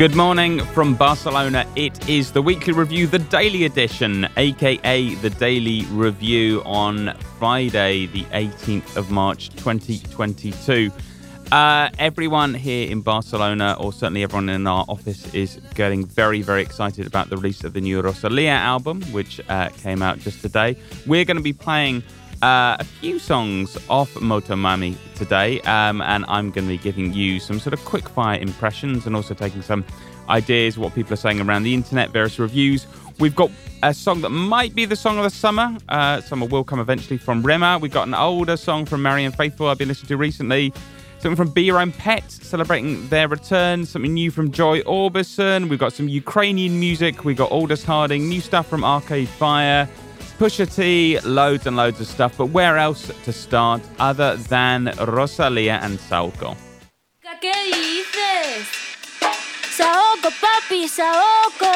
Good 0.00 0.16
morning 0.16 0.60
from 0.72 0.94
Barcelona. 0.94 1.66
It 1.76 2.08
is 2.08 2.32
the 2.32 2.40
weekly 2.40 2.72
review, 2.72 3.06
the 3.06 3.18
daily 3.18 3.66
edition, 3.66 4.26
aka 4.38 5.14
the 5.16 5.28
daily 5.28 5.84
review 5.90 6.62
on 6.64 7.14
Friday, 7.38 8.06
the 8.06 8.22
18th 8.32 8.96
of 8.96 9.10
March 9.10 9.50
2022. 9.56 10.90
Uh, 11.52 11.90
everyone 11.98 12.54
here 12.54 12.90
in 12.90 13.02
Barcelona, 13.02 13.76
or 13.78 13.92
certainly 13.92 14.22
everyone 14.22 14.48
in 14.48 14.66
our 14.66 14.86
office, 14.88 15.34
is 15.34 15.60
getting 15.74 16.06
very, 16.06 16.40
very 16.40 16.62
excited 16.62 17.06
about 17.06 17.28
the 17.28 17.36
release 17.36 17.62
of 17.62 17.74
the 17.74 17.80
new 17.82 18.00
Rosalia 18.00 18.52
album, 18.52 19.02
which 19.12 19.38
uh, 19.50 19.68
came 19.68 20.00
out 20.00 20.18
just 20.20 20.40
today. 20.40 20.78
We're 21.06 21.26
going 21.26 21.36
to 21.36 21.42
be 21.42 21.52
playing 21.52 22.02
uh, 22.42 22.76
a 22.78 22.84
few 22.84 23.18
songs 23.18 23.76
off 23.88 24.12
Motomami 24.14 24.96
today, 25.14 25.60
um, 25.62 26.00
and 26.00 26.24
I'm 26.28 26.50
going 26.50 26.66
to 26.66 26.68
be 26.68 26.78
giving 26.78 27.12
you 27.12 27.40
some 27.40 27.58
sort 27.58 27.74
of 27.74 27.84
quick 27.84 28.08
fire 28.08 28.40
impressions 28.40 29.06
and 29.06 29.14
also 29.14 29.34
taking 29.34 29.62
some 29.62 29.84
ideas, 30.28 30.78
what 30.78 30.94
people 30.94 31.12
are 31.12 31.16
saying 31.16 31.40
around 31.40 31.64
the 31.64 31.74
internet, 31.74 32.10
various 32.10 32.38
reviews. 32.38 32.86
We've 33.18 33.36
got 33.36 33.50
a 33.82 33.92
song 33.92 34.22
that 34.22 34.30
might 34.30 34.74
be 34.74 34.86
the 34.86 34.96
song 34.96 35.18
of 35.18 35.24
the 35.24 35.30
summer. 35.30 35.76
Uh, 35.88 36.20
summer 36.22 36.46
will 36.46 36.64
come 36.64 36.80
eventually 36.80 37.18
from 37.18 37.42
Rema. 37.42 37.78
We've 37.78 37.92
got 37.92 38.08
an 38.08 38.14
older 38.14 38.56
song 38.56 38.86
from 38.86 39.02
Marianne 39.02 39.32
Faithfull 39.32 39.68
I've 39.68 39.78
been 39.78 39.88
listening 39.88 40.08
to 40.08 40.16
recently. 40.16 40.72
Something 41.18 41.36
from 41.36 41.50
Be 41.50 41.64
Your 41.64 41.78
Own 41.78 41.92
Pet, 41.92 42.30
celebrating 42.30 43.06
their 43.08 43.28
return. 43.28 43.84
Something 43.84 44.14
new 44.14 44.30
from 44.30 44.50
Joy 44.50 44.80
Orbison. 44.82 45.68
We've 45.68 45.78
got 45.78 45.92
some 45.92 46.08
Ukrainian 46.08 46.80
music. 46.80 47.26
We've 47.26 47.36
got 47.36 47.50
Aldous 47.50 47.84
Harding. 47.84 48.26
New 48.26 48.40
stuff 48.40 48.66
from 48.66 48.84
Arcade 48.84 49.28
Fire. 49.28 49.86
Pusha 50.40 50.64
T, 50.74 51.20
loads 51.20 51.66
and 51.66 51.76
loads 51.76 52.00
of 52.00 52.06
stuff. 52.06 52.38
But 52.38 52.46
where 52.46 52.78
else 52.78 53.12
to 53.24 53.30
start 53.30 53.82
other 53.98 54.36
than 54.36 54.86
Rosalia 54.96 55.78
and 55.82 55.98
Saoko? 55.98 56.56
¿Qué 57.42 57.52
dices? 57.70 58.66
Saoko, 59.76 60.30
papi, 60.40 60.88
Saoko. 60.88 61.74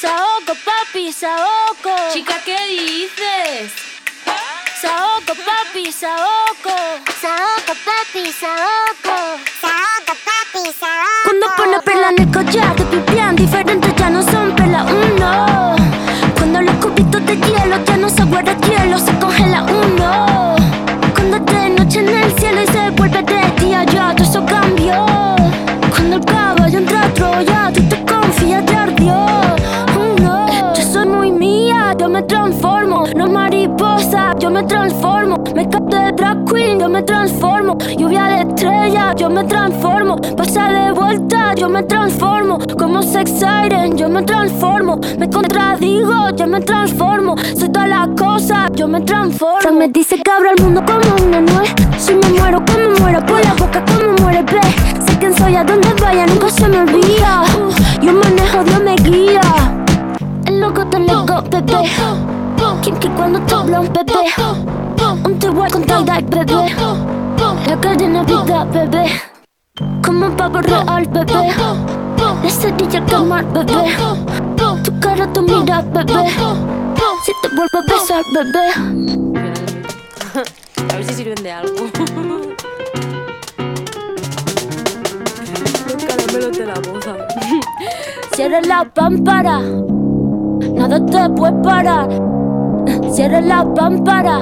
Saoko, 0.00 0.54
papi, 0.64 1.12
Saoko. 1.12 2.12
Chica, 2.14 2.40
¿qué 2.46 2.56
dices? 2.66 3.72
Saoko, 4.80 5.34
papi, 5.34 5.92
Saoko. 5.92 6.76
Saoko, 7.20 7.74
papi, 7.84 8.32
Saoko. 8.32 9.16
Saoko. 9.60 10.23
Cuando 10.54 11.46
pone 11.56 11.80
perla 11.84 12.10
en 12.10 12.22
el 12.22 12.30
collar, 12.30 12.76
te 12.76 12.84
pipián 12.84 13.34
diferentes 13.34 13.92
ya 13.96 14.08
no 14.08 14.22
son 14.22 14.54
perla 14.54 14.84
uno. 14.84 15.74
Cuando 16.36 16.62
los 16.62 16.76
cubitos 16.76 17.26
de 17.26 17.36
hielo 17.36 17.76
ya 17.84 17.96
no 17.96 18.08
se 18.08 18.22
guarda 18.22 18.56
hielo, 18.60 18.96
se 18.96 19.18
congela 19.18 19.64
uno. 19.64 20.54
Cuando 21.12 21.40
de 21.40 21.70
noche 21.70 21.98
en 21.98 22.08
el 22.08 22.32
cielo 22.38 22.62
y 22.62 22.66
se 22.68 22.90
vuelve 22.90 23.20
de 23.24 23.64
día, 23.64 23.82
ya 23.82 24.14
todo 24.14 24.22
eso 24.22 24.46
cambió. 24.46 25.04
Cuando 25.90 26.16
el 26.18 26.24
caballo 26.24 26.78
entra 26.78 27.02
a 27.02 27.14
Troya, 27.14 27.72
tú 27.74 27.82
te 27.88 28.04
confías, 28.04 28.64
te 28.64 28.76
ardió. 28.76 29.26
Uno. 29.98 30.46
Yo 30.72 30.82
soy 30.82 31.06
muy 31.06 31.32
mía, 31.32 31.96
yo 31.98 32.08
me 32.08 32.22
transformo. 32.22 33.06
No 33.16 33.26
mariposa, 33.26 34.36
yo 34.38 34.52
me 34.52 34.62
transformo. 34.62 35.42
Me 35.52 35.66
de 35.66 36.12
drag 36.12 36.44
queen, 36.44 36.78
yo 36.78 36.88
me 36.88 37.02
transformo. 37.02 37.76
Lluvia 37.98 38.24
de 38.24 38.33
yo 39.24 39.30
me 39.30 39.44
transformo. 39.44 40.20
Pasa 40.36 40.68
de 40.68 40.92
vuelta, 40.92 41.54
yo 41.54 41.66
me 41.70 41.82
transformo. 41.84 42.58
Como 42.78 43.02
sex 43.02 43.30
siren, 43.30 43.96
yo 43.96 44.06
me 44.10 44.22
transformo. 44.22 45.00
Me 45.18 45.30
contradigo, 45.30 46.28
yo 46.36 46.46
me 46.46 46.60
transformo. 46.60 47.34
Soy 47.58 47.70
todas 47.70 47.88
las 47.88 48.08
cosas, 48.18 48.70
yo 48.74 48.86
me 48.86 49.00
transformo. 49.00 49.60
Frank 49.62 49.76
me 49.76 49.88
dice 49.88 50.16
que 50.22 50.30
abro 50.30 50.50
el 50.54 50.62
mundo 50.62 50.82
como 50.84 51.26
una 51.26 51.40
nuez. 51.40 51.74
Si 51.96 52.14
me 52.14 52.28
muero, 52.38 52.62
como 52.66 52.98
muero, 53.00 53.24
por 53.24 53.42
la 53.42 53.54
boca, 53.54 53.82
como 53.86 54.12
muere, 54.20 54.42
ve. 54.42 54.60
Sé 55.06 55.18
quién 55.18 55.34
soy, 55.34 55.56
a 55.56 55.64
donde 55.64 55.88
vaya, 56.02 56.26
nunca 56.26 56.50
se 56.50 56.68
me 56.68 56.80
olvida. 56.80 57.44
Yo 58.02 58.12
manejo, 58.12 58.62
Dios 58.62 58.82
me 58.82 58.94
guía. 58.96 59.40
El 60.44 60.60
loco 60.60 60.86
te 60.86 60.98
loco, 60.98 61.42
bebé. 61.50 61.88
Quien 62.82 62.96
que 62.98 63.08
cuando 63.08 63.40
te 63.40 63.54
habla 63.54 63.80
un 63.80 63.90
bebé. 63.90 65.70
Con 65.72 65.84
tal 65.86 66.04
bebé. 66.04 67.23
La 67.36 67.80
cadena 67.80 68.22
vida, 68.22 68.64
bebé. 68.64 69.06
Como 70.04 70.26
un 70.26 70.36
pavo 70.36 70.60
real, 70.60 71.06
bebé. 71.08 71.52
La 72.42 72.50
cerilla 72.50 73.04
quemar, 73.04 73.44
bebé. 73.52 73.96
Tu 74.84 75.00
cara, 75.00 75.26
tu 75.32 75.42
mira, 75.42 75.82
bebé. 75.82 76.28
Si 77.24 77.32
te 77.42 77.48
vuelvo 77.48 77.78
a 77.78 77.82
besar, 77.82 78.24
bebé. 78.34 78.66
A 80.92 80.96
ver 80.96 81.04
si 81.06 81.14
sirven 81.14 81.42
de 81.42 81.52
algo. 81.52 81.86
Los 85.86 86.04
caramelos 86.04 86.58
de 86.58 86.66
la 86.66 86.74
moza. 86.74 87.16
Cierra 88.36 88.60
la 88.60 88.84
pámpara. 88.84 89.60
Nada 90.74 91.04
te 91.06 91.30
puede 91.30 91.62
parar. 91.62 92.08
Cierra 93.10 93.40
la 93.40 93.64
pámpara. 93.74 94.40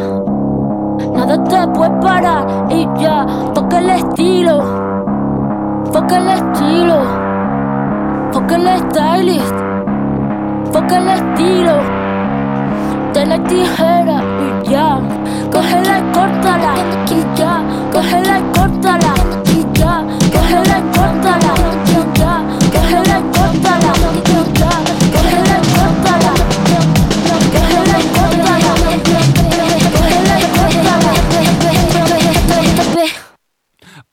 Nada 1.22 1.44
te 1.44 1.68
puede 1.68 1.90
parar. 2.00 2.66
Y 2.68 2.84
ya, 3.00 3.24
toca 3.54 3.78
el 3.78 3.90
estilo. 3.90 4.60
Foca 5.92 6.16
el 6.16 6.28
estilo. 6.30 6.98
Foca 8.32 8.56
el 8.56 8.66
stylist. 8.80 9.54
Foca 10.72 10.98
el 10.98 11.08
estilo. 11.10 11.74
De 13.14 13.24
la 13.24 13.38
tijera 13.44 14.20
y 14.64 14.70
ya. 14.70 14.98
Cógela 15.52 15.98
y 16.00 16.02
córtala. 16.12 16.74
Y 17.08 17.38
ya. 17.38 17.62
Cógela 17.92 18.38
y 18.40 18.58
córtala. 18.58 19.14
Y 19.54 19.78
ya. 19.78 20.04
Cógela 20.32 20.76
y 20.80 20.98
córtala. 20.98 21.52
Y 21.86 22.18
ya. 22.18 22.42
Cógela 22.72 23.16
y 23.20 23.24
córtala. 23.38 23.92
Y 24.26 24.58
ya. 24.58 24.61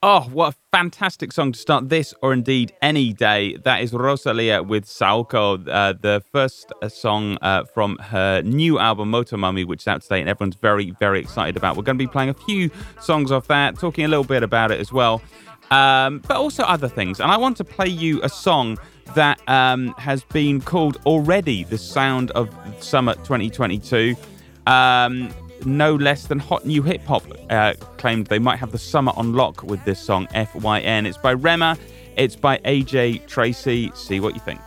Oh, 0.02 0.22
what 0.32 0.54
a 0.54 0.58
fantastic 0.72 1.34
song 1.34 1.52
to 1.52 1.60
start 1.60 1.90
this 1.90 2.14
or 2.22 2.32
indeed 2.32 2.72
any 2.82 3.12
day. 3.12 3.58
That 3.58 3.82
is 3.82 3.92
Rosalia 3.92 4.64
with 4.64 4.86
Saoko, 4.86 5.68
uh, 5.68 5.94
the 6.00 6.24
first 6.32 6.72
uh, 6.82 6.88
song 6.88 7.38
uh, 7.42 7.66
from 7.66 7.98
her 7.98 8.42
new 8.42 8.80
album 8.80 9.12
Motomami, 9.12 9.66
which 9.66 9.82
is 9.82 9.88
out 9.90 10.02
today 10.02 10.22
and 10.22 10.30
everyone's 10.30 10.56
very, 10.56 10.92
very 10.92 11.20
excited 11.20 11.58
about. 11.58 11.76
We're 11.76 11.84
going 11.84 11.98
to 11.98 12.02
be 12.02 12.08
playing 12.08 12.30
a 12.30 12.34
few 12.34 12.72
songs 13.02 13.30
off 13.30 13.48
that, 13.48 13.78
talking 13.78 14.06
a 14.06 14.08
little 14.08 14.24
bit 14.24 14.42
about 14.42 14.72
it 14.72 14.80
as 14.80 14.94
well, 14.94 15.22
um, 15.70 16.20
but 16.20 16.38
also 16.38 16.64
other 16.64 16.88
things. 16.88 17.20
And 17.20 17.30
I 17.30 17.36
want 17.36 17.58
to 17.58 17.66
play 17.66 17.90
you 17.90 18.22
a 18.24 18.30
song 18.30 18.78
that 19.16 19.42
um, 19.50 19.94
has 19.98 20.24
been 20.24 20.62
called 20.62 20.96
already 21.06 21.66
the 21.66 21.78
sound 21.78 22.32
of 22.32 22.50
summer 22.80 23.16
2022. 23.16 24.16
Um, 24.66 25.30
no 25.66 25.96
less 25.96 26.28
than 26.28 26.40
Hot 26.40 26.66
New 26.66 26.84
Hip 26.84 27.04
Hop 27.06 27.24
uh, 27.50 27.74
claimed 27.98 28.28
they 28.28 28.40
might 28.40 28.58
have 28.58 28.72
the 28.72 28.78
summer 28.78 29.12
on 29.16 29.34
lock 29.34 29.64
with 29.64 29.84
this 29.86 30.00
song, 30.00 30.28
FYN. 30.28 31.06
It's 31.06 31.18
by 31.18 31.32
Rema, 31.32 31.78
it's 32.16 32.36
by 32.36 32.58
AJ 32.60 33.28
Tracey. 33.28 33.92
See 33.96 34.20
what 34.20 34.34
you 34.34 34.42
think. 34.42 34.62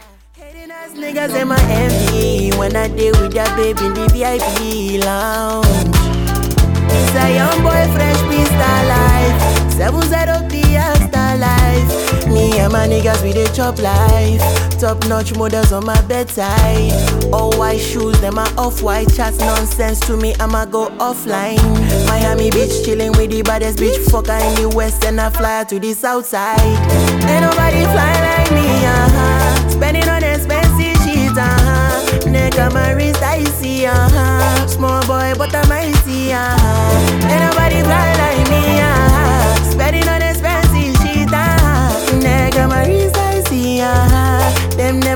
Niggas 0.94 1.34
in 1.40 1.48
my 1.48 2.58
when 2.58 2.76
I 2.76 2.86
deal 2.88 3.18
with 3.20 3.32
that 3.32 3.56
baby 3.56 3.86
in 3.86 3.94
the 3.94 4.06
VIP 4.12 5.02
lounge. 5.02 5.66
It's 6.92 7.14
a 7.16 7.34
young 7.34 7.62
boy, 7.62 7.88
fresh 7.96 8.22
life. 8.88 9.72
703 9.72 10.62
star 11.08 11.36
life. 11.38 12.11
Me 12.32 12.58
and 12.58 12.72
my 12.72 12.86
niggas, 12.88 13.22
we 13.22 13.32
dey 13.32 13.46
chop 13.52 13.78
life. 13.78 14.40
Top 14.78 14.98
notch 15.08 15.36
models 15.36 15.72
on 15.72 15.84
my 15.84 16.00
bedside. 16.02 16.92
All 17.32 17.52
white 17.58 17.78
shoes, 17.80 18.18
them 18.20 18.38
are 18.38 18.48
off 18.58 18.82
white 18.82 19.12
chats. 19.14 19.38
Nonsense 19.38 20.00
to 20.06 20.16
me, 20.16 20.34
I'ma 20.40 20.64
go 20.64 20.88
offline. 20.98 21.60
Miami 22.06 22.50
Beach, 22.50 22.84
chilling 22.84 23.12
with 23.12 23.30
the 23.30 23.42
baddest 23.42 23.78
bitch. 23.78 23.98
Fucker 24.06 24.40
in 24.48 24.62
the 24.62 24.74
west, 24.76 25.04
and 25.04 25.20
I 25.20 25.30
fly 25.30 25.64
to 25.64 25.78
the 25.78 25.92
south 25.92 26.26
side. 26.26 26.58
Ain't 26.60 27.42
nobody 27.42 27.82
fly 27.92 28.12
like 28.28 28.50
me, 28.52 28.66
uh 28.66 29.08
huh. 29.16 29.68
Spending 29.70 30.08
on 30.08 30.22
expensive 30.24 30.96
shit, 31.04 31.36
uh 31.36 31.44
huh. 31.44 32.30
Neck 32.30 32.54
my 32.72 32.92
wrist, 32.92 33.22
I 33.22 33.44
see, 33.44 33.86
uh 33.86 33.92
huh. 33.94 34.66
Small 34.66 35.00
boy, 35.06 35.34
but 35.36 35.54
I'm 35.54 35.70
icy, 35.70 36.32
uh 36.32 36.38
huh. 36.38 37.28
Ain't 37.30 37.40
nobody 37.50 37.82
fly 37.82 38.14
like 38.16 38.48
me, 38.50 38.71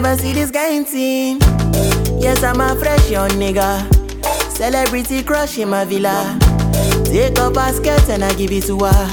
never 0.06 0.22
see 0.22 0.32
this 0.32 0.50
kind 0.52 0.86
thing. 0.86 1.38
Yes, 2.20 2.42
I'm 2.44 2.60
a 2.60 2.76
fresh 2.76 3.10
young 3.10 3.30
nigga. 3.30 3.70
Celebrity 4.50 5.22
crush 5.22 5.58
in 5.58 5.68
my 5.70 5.84
villa. 5.84 6.38
Take 7.04 7.38
up 7.40 7.56
a 7.56 7.72
skirt 7.72 8.08
and 8.10 8.22
I 8.22 8.32
give 8.34 8.52
it 8.52 8.64
to 8.66 8.78
her. 8.78 9.04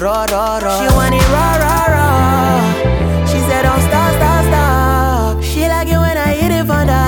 Raw, 0.00 0.24
raw, 0.30 0.58
raw. 0.58 0.80
She 0.80 0.94
want 0.94 1.14
it 1.14 1.28
raw, 1.34 1.54
raw, 1.64 1.84
raw. 1.96 3.26
She 3.26 3.38
said, 3.40 3.62
don't 3.62 3.82
stop, 3.88 4.10
stop, 4.14 4.44
stop. 4.44 5.42
She 5.42 5.68
like 5.68 5.88
it 5.88 5.98
when 5.98 6.16
I 6.16 6.32
hit 6.32 6.52
it 6.52 6.64
from 6.66 6.86
the 6.86 7.04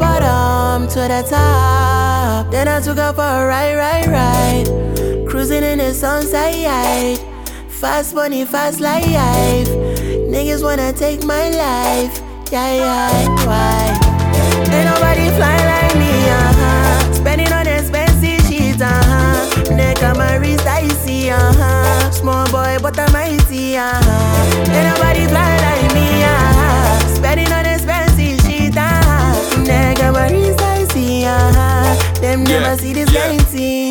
bottom 0.00 0.88
to 0.88 1.00
the 1.00 1.22
top. 1.28 2.50
Then 2.50 2.66
I 2.66 2.80
took 2.80 2.98
her 2.98 3.12
for 3.12 3.22
a 3.22 3.46
ride, 3.46 3.76
ride, 3.76 4.08
ride. 4.08 5.28
Cruising 5.28 5.62
in 5.62 5.78
the 5.78 5.94
sunset. 5.94 7.18
Fast 7.68 8.14
money, 8.14 8.44
fast 8.44 8.80
life. 8.80 9.68
Niggas 10.34 10.64
wanna 10.64 10.92
take 10.92 11.22
my 11.22 11.50
life. 11.50 12.25
Yeah, 12.50 12.74
yeah, 12.74 13.46
why? 13.46 14.16
Ain't 14.72 14.86
nobody 14.86 15.28
fly 15.36 15.56
like 15.72 15.94
me, 15.96 16.10
uh 16.30 16.52
huh. 16.60 17.12
Spending 17.12 17.52
on 17.52 17.66
expensive 17.66 18.40
shit, 18.46 18.80
uh 18.80 18.86
huh. 18.88 19.74
Neck 19.74 20.02
on 20.02 20.16
my 20.16 20.36
wrist, 20.36 20.66
I 20.66 20.86
see, 21.04 21.30
uh 21.30 21.38
huh. 21.38 22.10
Small 22.12 22.46
boy, 22.50 22.78
but 22.80 22.98
I'm 22.98 23.12
mighty, 23.12 23.76
uh 23.76 23.90
huh. 23.92 24.72
Ain't 24.72 24.86
nobody 24.94 25.26
fly 25.26 25.56
like 25.66 25.92
me, 25.94 26.22
uh 26.22 26.28
huh. 26.28 27.14
Spending 27.16 27.52
on 27.52 27.66
expensive 27.66 28.40
shit, 28.46 28.76
uh 28.76 28.80
huh. 28.80 29.62
Neck 29.64 30.00
on 30.04 30.12
my 30.14 30.30
wrist, 30.30 30.60
I 30.60 30.84
see, 30.84 31.24
uh 31.24 31.52
huh. 31.52 32.20
Them 32.20 32.44
Yeah, 32.46 32.60
never 32.60 32.76
see 32.80 32.92
this 32.92 33.12
yeah. 33.12 33.36
team. 33.50 33.85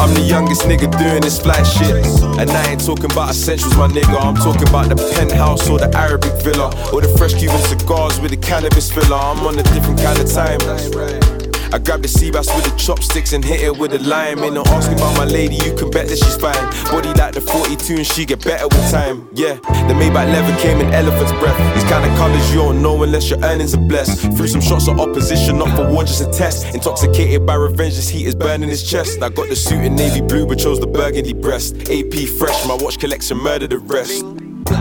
I'm 0.00 0.14
the 0.14 0.22
youngest 0.22 0.62
nigga 0.62 0.90
doing 0.98 1.20
this 1.20 1.38
fly 1.38 1.62
shit. 1.62 2.06
And 2.40 2.50
I 2.50 2.70
ain't 2.70 2.84
talking 2.84 3.04
about 3.12 3.30
essentials, 3.30 3.76
my 3.76 3.86
nigga. 3.86 4.18
I'm 4.18 4.34
talking 4.34 4.66
about 4.66 4.88
the 4.88 4.96
penthouse 5.14 5.68
or 5.68 5.78
the 5.78 5.94
Arabic 5.94 6.32
villa. 6.42 6.68
Or 6.90 7.02
the 7.02 7.14
fresh 7.18 7.34
Cuban 7.34 7.60
cigars 7.60 8.18
with 8.18 8.30
the 8.30 8.38
cannabis 8.38 8.90
filler. 8.90 9.16
I'm 9.16 9.46
on 9.46 9.58
a 9.58 9.62
different 9.62 10.00
kind 10.00 10.18
of 10.18 10.32
time. 10.32 11.29
I 11.72 11.78
grab 11.78 12.02
the 12.02 12.08
sea 12.08 12.30
bass 12.30 12.52
with 12.54 12.64
the 12.64 12.76
chopsticks 12.76 13.32
and 13.32 13.44
hit 13.44 13.60
it 13.60 13.76
with 13.76 13.92
a 13.92 13.98
lime. 14.00 14.40
Ain't 14.40 14.54
no 14.54 14.62
asking 14.66 14.98
about 14.98 15.16
my 15.16 15.24
lady, 15.24 15.54
you 15.54 15.74
can 15.74 15.90
bet 15.90 16.08
that 16.08 16.18
she's 16.18 16.36
fine. 16.36 16.54
Body 16.90 17.12
like 17.14 17.34
the 17.34 17.40
42 17.40 17.94
and 17.94 18.06
she 18.06 18.24
get 18.24 18.44
better 18.44 18.66
with 18.66 18.90
time. 18.90 19.28
Yeah, 19.32 19.54
the 19.86 19.94
Maybach 19.94 20.26
leather 20.32 20.56
came 20.60 20.80
in 20.80 20.92
elephant's 20.92 21.32
breath. 21.32 21.56
These 21.74 21.84
kind 21.84 22.04
of 22.10 22.16
colors 22.18 22.52
you 22.52 22.58
don't 22.58 22.82
know 22.82 23.02
unless 23.02 23.30
your 23.30 23.38
earnings 23.44 23.74
are 23.74 23.80
blessed. 23.80 24.20
Threw 24.36 24.48
some 24.48 24.60
shots 24.60 24.88
of 24.88 24.98
opposition, 24.98 25.58
not 25.58 25.74
for 25.76 25.88
war, 25.88 26.02
just 26.02 26.20
a 26.20 26.30
test. 26.30 26.74
Intoxicated 26.74 27.46
by 27.46 27.54
revenge, 27.54 27.94
this 27.94 28.08
heat 28.08 28.26
is 28.26 28.34
burning 28.34 28.68
his 28.68 28.82
chest. 28.88 29.22
I 29.22 29.28
got 29.28 29.48
the 29.48 29.56
suit 29.56 29.84
in 29.84 29.94
navy 29.94 30.20
blue, 30.20 30.46
but 30.46 30.58
chose 30.58 30.80
the 30.80 30.88
burgundy 30.88 31.34
breast. 31.34 31.76
AP 31.88 32.14
fresh, 32.38 32.66
my 32.66 32.74
watch 32.74 32.98
collection 32.98 33.38
murder 33.38 33.68
the 33.68 33.78
rest. 33.78 34.24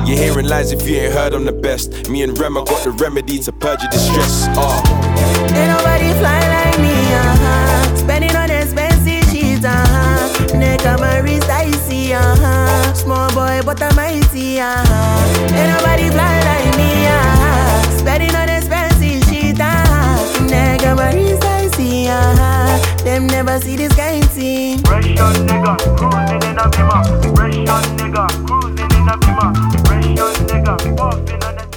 You're 0.06 0.18
hearing 0.18 0.48
lies 0.48 0.72
if 0.72 0.88
you 0.88 0.98
ain't 0.98 1.14
heard 1.14 1.34
I'm 1.34 1.46
the 1.46 1.52
best. 1.52 2.10
Me 2.10 2.24
and 2.24 2.38
Rema 2.38 2.64
got 2.64 2.84
the 2.84 2.92
remedy 2.92 3.40
to 3.40 3.52
purge 3.52 3.82
your 3.82 3.92
distress. 3.92 4.48
Ah. 4.50 4.82
Ain't 5.56 5.68
nobody 5.68 6.14
fly 6.20 6.49
Neck 10.54 10.86
on 10.86 11.00
my 11.00 11.20
wrist, 11.20 11.50
I 11.50 11.72
see, 11.72 12.14
uh-huh. 12.14 12.94
Small 12.94 13.30
boy, 13.30 13.62
but 13.66 13.82
I'm 13.82 13.96
mighty, 13.96 14.60
uh-huh. 14.60 15.56
Ain't 15.56 15.70
nobody 15.70 16.10
fly 16.10 16.40
like 16.44 16.78
me, 16.78 17.06
uh-huh. 17.06 17.98
Spending 17.98 18.36
on 18.36 18.50
expensive 18.50 19.24
shit, 19.30 19.60
uh-huh. 19.60 20.46
Neck 20.46 20.84
on 20.86 20.98
my 20.98 21.14
wrist, 21.14 21.44
I 21.44 21.68
see, 21.70 22.08
uh-huh. 22.08 23.04
Them 23.04 23.28
never 23.28 23.60
see 23.60 23.76
this 23.76 23.96
kind 23.96 24.26
thing. 24.26 24.80
Fresh 24.80 25.08
young 25.08 25.34
nigga, 25.48 25.78
cruising 25.98 26.50
in 26.50 26.58
a 26.58 26.64
bimmer. 26.70 27.36
Fresh 27.36 27.56
nigga, 28.00 28.28
cruising 28.48 28.92
in 29.00 29.08
a 29.08 29.18
bimmer. 29.18 29.88
Fresh 29.88 30.06
nigga, 30.50 30.98
puffing 30.98 31.44
on 31.44 31.58
a. 31.58 31.70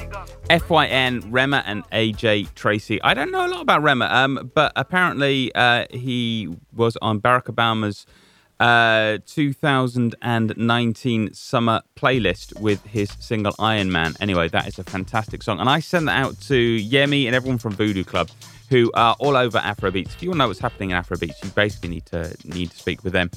FYN, 0.50 1.22
Rema 1.30 1.62
and 1.64 1.82
AJ 1.90 2.52
Tracey. 2.54 3.00
I 3.02 3.14
don't 3.14 3.30
know 3.30 3.46
a 3.46 3.48
lot 3.48 3.62
about 3.62 3.82
Rema, 3.82 4.04
um, 4.04 4.50
but 4.54 4.70
apparently 4.76 5.50
uh, 5.54 5.86
he 5.90 6.54
was 6.74 6.98
on 7.00 7.22
Barack 7.22 7.44
Obama's 7.44 8.04
uh, 8.62 9.18
2019 9.26 11.34
summer 11.34 11.82
playlist 11.96 12.58
with 12.60 12.80
his 12.84 13.10
single 13.18 13.52
Iron 13.58 13.90
Man. 13.90 14.14
Anyway, 14.20 14.48
that 14.50 14.68
is 14.68 14.78
a 14.78 14.84
fantastic 14.84 15.42
song. 15.42 15.58
And 15.58 15.68
I 15.68 15.80
sent 15.80 16.06
that 16.06 16.24
out 16.24 16.40
to 16.42 16.78
Yemi 16.78 17.26
and 17.26 17.34
everyone 17.34 17.58
from 17.58 17.72
Voodoo 17.72 18.04
Club 18.04 18.30
who 18.72 18.90
are 18.94 19.14
all 19.18 19.36
over 19.36 19.58
Afrobeats. 19.58 20.14
If 20.14 20.22
you 20.22 20.30
want 20.30 20.36
to 20.36 20.44
know 20.44 20.48
what's 20.48 20.58
happening 20.58 20.92
in 20.92 20.96
Afrobeats, 20.96 21.44
you 21.44 21.50
basically 21.50 21.90
need 21.90 22.06
to 22.06 22.34
need 22.44 22.70
to 22.70 22.76
speak 22.76 23.04
with 23.04 23.12
them. 23.12 23.30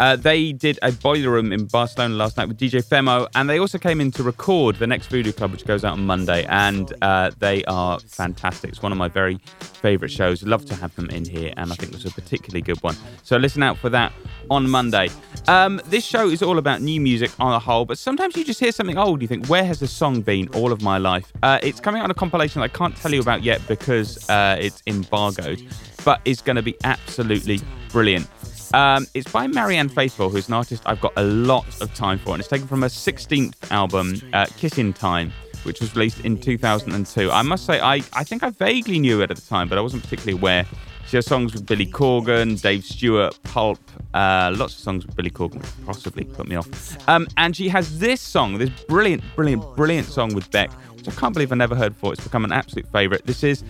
Uh, 0.00 0.16
they 0.16 0.50
did 0.50 0.80
a 0.82 0.90
boiler 0.90 1.30
room 1.30 1.52
in 1.52 1.66
Barcelona 1.66 2.16
last 2.16 2.36
night 2.36 2.48
with 2.48 2.58
DJ 2.58 2.84
Femo, 2.84 3.28
and 3.36 3.48
they 3.48 3.60
also 3.60 3.78
came 3.78 4.00
in 4.00 4.10
to 4.10 4.24
record 4.24 4.74
the 4.76 4.88
next 4.88 5.06
Voodoo 5.06 5.30
Club, 5.30 5.52
which 5.52 5.64
goes 5.64 5.84
out 5.84 5.92
on 5.92 6.04
Monday. 6.04 6.44
And 6.48 6.92
uh, 7.02 7.30
they 7.38 7.64
are 7.66 8.00
fantastic. 8.00 8.70
It's 8.70 8.82
one 8.82 8.90
of 8.90 8.98
my 8.98 9.06
very 9.06 9.38
favourite 9.60 10.10
shows. 10.10 10.42
Love 10.42 10.64
to 10.66 10.74
have 10.74 10.92
them 10.96 11.08
in 11.10 11.24
here, 11.24 11.54
and 11.56 11.70
I 11.70 11.76
think 11.76 11.94
it's 11.94 12.04
a 12.04 12.10
particularly 12.10 12.62
good 12.62 12.82
one. 12.82 12.96
So 13.22 13.36
listen 13.36 13.62
out 13.62 13.78
for 13.78 13.90
that 13.90 14.12
on 14.50 14.68
Monday. 14.68 15.08
Um, 15.48 15.80
this 15.86 16.04
show 16.04 16.28
is 16.28 16.42
all 16.42 16.58
about 16.58 16.80
new 16.80 17.00
music 17.00 17.30
on 17.40 17.50
the 17.52 17.58
whole, 17.58 17.84
but 17.84 17.98
sometimes 17.98 18.36
you 18.36 18.44
just 18.44 18.60
hear 18.60 18.72
something 18.72 18.98
old. 18.98 19.22
You 19.22 19.28
think, 19.28 19.46
where 19.46 19.64
has 19.64 19.80
this 19.80 19.90
song 19.92 20.20
been 20.20 20.48
all 20.48 20.72
of 20.72 20.82
my 20.82 20.98
life? 20.98 21.32
Uh, 21.42 21.58
it's 21.62 21.80
coming 21.80 22.00
out 22.00 22.04
on 22.04 22.10
a 22.10 22.14
compilation 22.14 22.62
I 22.62 22.68
can't 22.68 22.96
tell 22.96 23.12
you 23.12 23.20
about 23.20 23.42
yet 23.42 23.60
because 23.66 24.28
uh, 24.30 24.56
it's 24.60 24.82
embargoed, 24.86 25.66
but 26.04 26.20
it's 26.24 26.42
going 26.42 26.56
to 26.56 26.62
be 26.62 26.76
absolutely 26.84 27.60
brilliant. 27.90 28.28
Um, 28.72 29.06
it's 29.14 29.30
by 29.30 29.46
Marianne 29.48 29.88
Faithfull, 29.88 30.30
who's 30.30 30.46
an 30.46 30.54
artist 30.54 30.82
I've 30.86 31.00
got 31.00 31.12
a 31.16 31.24
lot 31.24 31.66
of 31.80 31.92
time 31.94 32.18
for, 32.18 32.30
and 32.30 32.40
it's 32.40 32.48
taken 32.48 32.68
from 32.68 32.82
her 32.82 32.88
16th 32.88 33.70
album, 33.72 34.20
uh, 34.32 34.46
Kissing 34.56 34.92
Time, 34.92 35.32
which 35.64 35.80
was 35.80 35.94
released 35.96 36.20
in 36.20 36.38
2002. 36.38 37.30
I 37.30 37.42
must 37.42 37.66
say, 37.66 37.80
I, 37.80 37.96
I 38.12 38.22
think 38.22 38.44
I 38.44 38.50
vaguely 38.50 39.00
knew 39.00 39.22
it 39.22 39.30
at 39.30 39.36
the 39.36 39.42
time, 39.42 39.68
but 39.68 39.78
I 39.78 39.80
wasn't 39.80 40.04
particularly 40.04 40.38
aware. 40.38 40.66
She 41.10 41.16
has 41.16 41.26
songs 41.26 41.52
with 41.52 41.66
Billy 41.66 41.86
Corgan, 41.86 42.62
Dave 42.62 42.84
Stewart, 42.84 43.36
Pulp, 43.42 43.80
uh, 44.14 44.54
lots 44.56 44.74
of 44.74 44.78
songs 44.78 45.04
with 45.04 45.16
Billy 45.16 45.32
Corgan, 45.32 45.56
which 45.56 45.84
possibly 45.84 46.22
put 46.22 46.46
me 46.46 46.54
off. 46.54 46.68
Um, 47.08 47.26
and 47.36 47.56
she 47.56 47.68
has 47.68 47.98
this 47.98 48.20
song, 48.20 48.58
this 48.58 48.70
brilliant, 48.84 49.24
brilliant, 49.34 49.64
brilliant 49.74 50.06
song 50.06 50.32
with 50.36 50.48
Beck, 50.52 50.70
which 50.94 51.08
I 51.08 51.10
can't 51.10 51.34
believe 51.34 51.50
I 51.50 51.56
never 51.56 51.74
heard 51.74 51.94
before. 51.94 52.12
It's 52.12 52.22
become 52.22 52.44
an 52.44 52.52
absolute 52.52 52.86
favourite. 52.92 53.26
This 53.26 53.42
is 53.42 53.64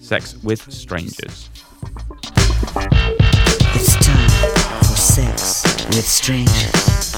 Sex 0.00 0.36
with 0.42 0.70
Strangers. 0.70 1.48
It's 3.74 3.96
time 3.96 4.28
for 4.80 4.94
sex 4.94 5.64
with 5.86 6.06
strangers. 6.06 7.16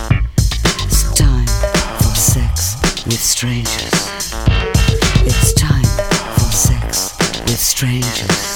It's 0.85 1.12
time 1.15 1.47
for 1.99 2.15
sex 2.15 2.76
with 3.06 3.19
strangers. 3.19 4.23
It's 5.26 5.53
time 5.55 5.83
for 6.37 6.52
sex 6.52 7.19
with 7.49 7.59
strangers. 7.59 8.53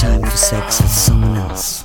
Time 0.00 0.22
for 0.22 0.30
sex 0.30 0.80
with 0.80 0.90
someone 0.90 1.36
else. 1.36 1.84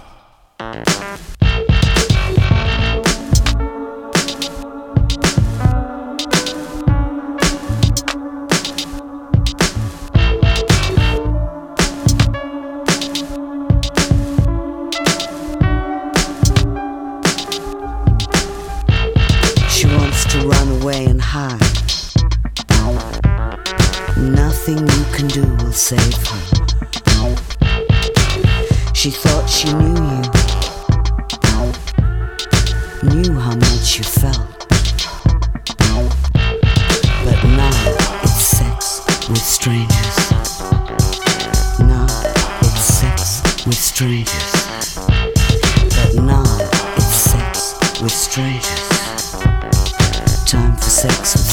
She 19.70 19.88
wants 19.88 20.24
to 20.32 20.40
run 20.48 20.82
away 20.82 21.04
and 21.08 21.22
hide. 21.22 21.60
Nothing 24.18 24.78
you 24.88 25.06
can 25.14 25.28
do 25.28 25.44
will 25.66 25.74
save 25.74 26.28
her. 26.28 26.65
She 29.06 29.12
thought 29.12 29.46
she 29.48 29.72
knew 29.72 30.02
you, 33.14 33.22
knew 33.22 33.40
how 33.40 33.54
much 33.54 34.00
you 34.00 34.04
felt. 34.04 34.66
But 37.24 37.40
now 37.44 37.70
it's 38.24 38.32
sex 38.34 39.06
with 39.30 39.38
strangers. 39.38 40.32
Now 41.82 42.08
it's 42.62 42.82
sex 42.82 43.44
with 43.68 43.78
strangers. 43.78 44.52
But 44.96 46.16
now 46.24 46.44
it's 46.98 47.06
sex 47.06 47.76
with 48.02 48.12
strangers. 48.12 48.90
Time 50.48 50.76
for 50.78 50.90
sex 50.90 51.45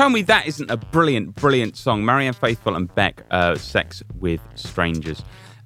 tell 0.00 0.08
me 0.08 0.22
that 0.22 0.46
isn't 0.46 0.70
a 0.70 0.78
brilliant, 0.78 1.34
brilliant 1.34 1.76
song. 1.76 2.02
Marianne 2.02 2.32
Faithfull 2.32 2.74
and 2.74 2.94
Beck, 2.94 3.22
uh, 3.30 3.54
Sex 3.54 4.02
with 4.18 4.40
Strangers. 4.54 5.22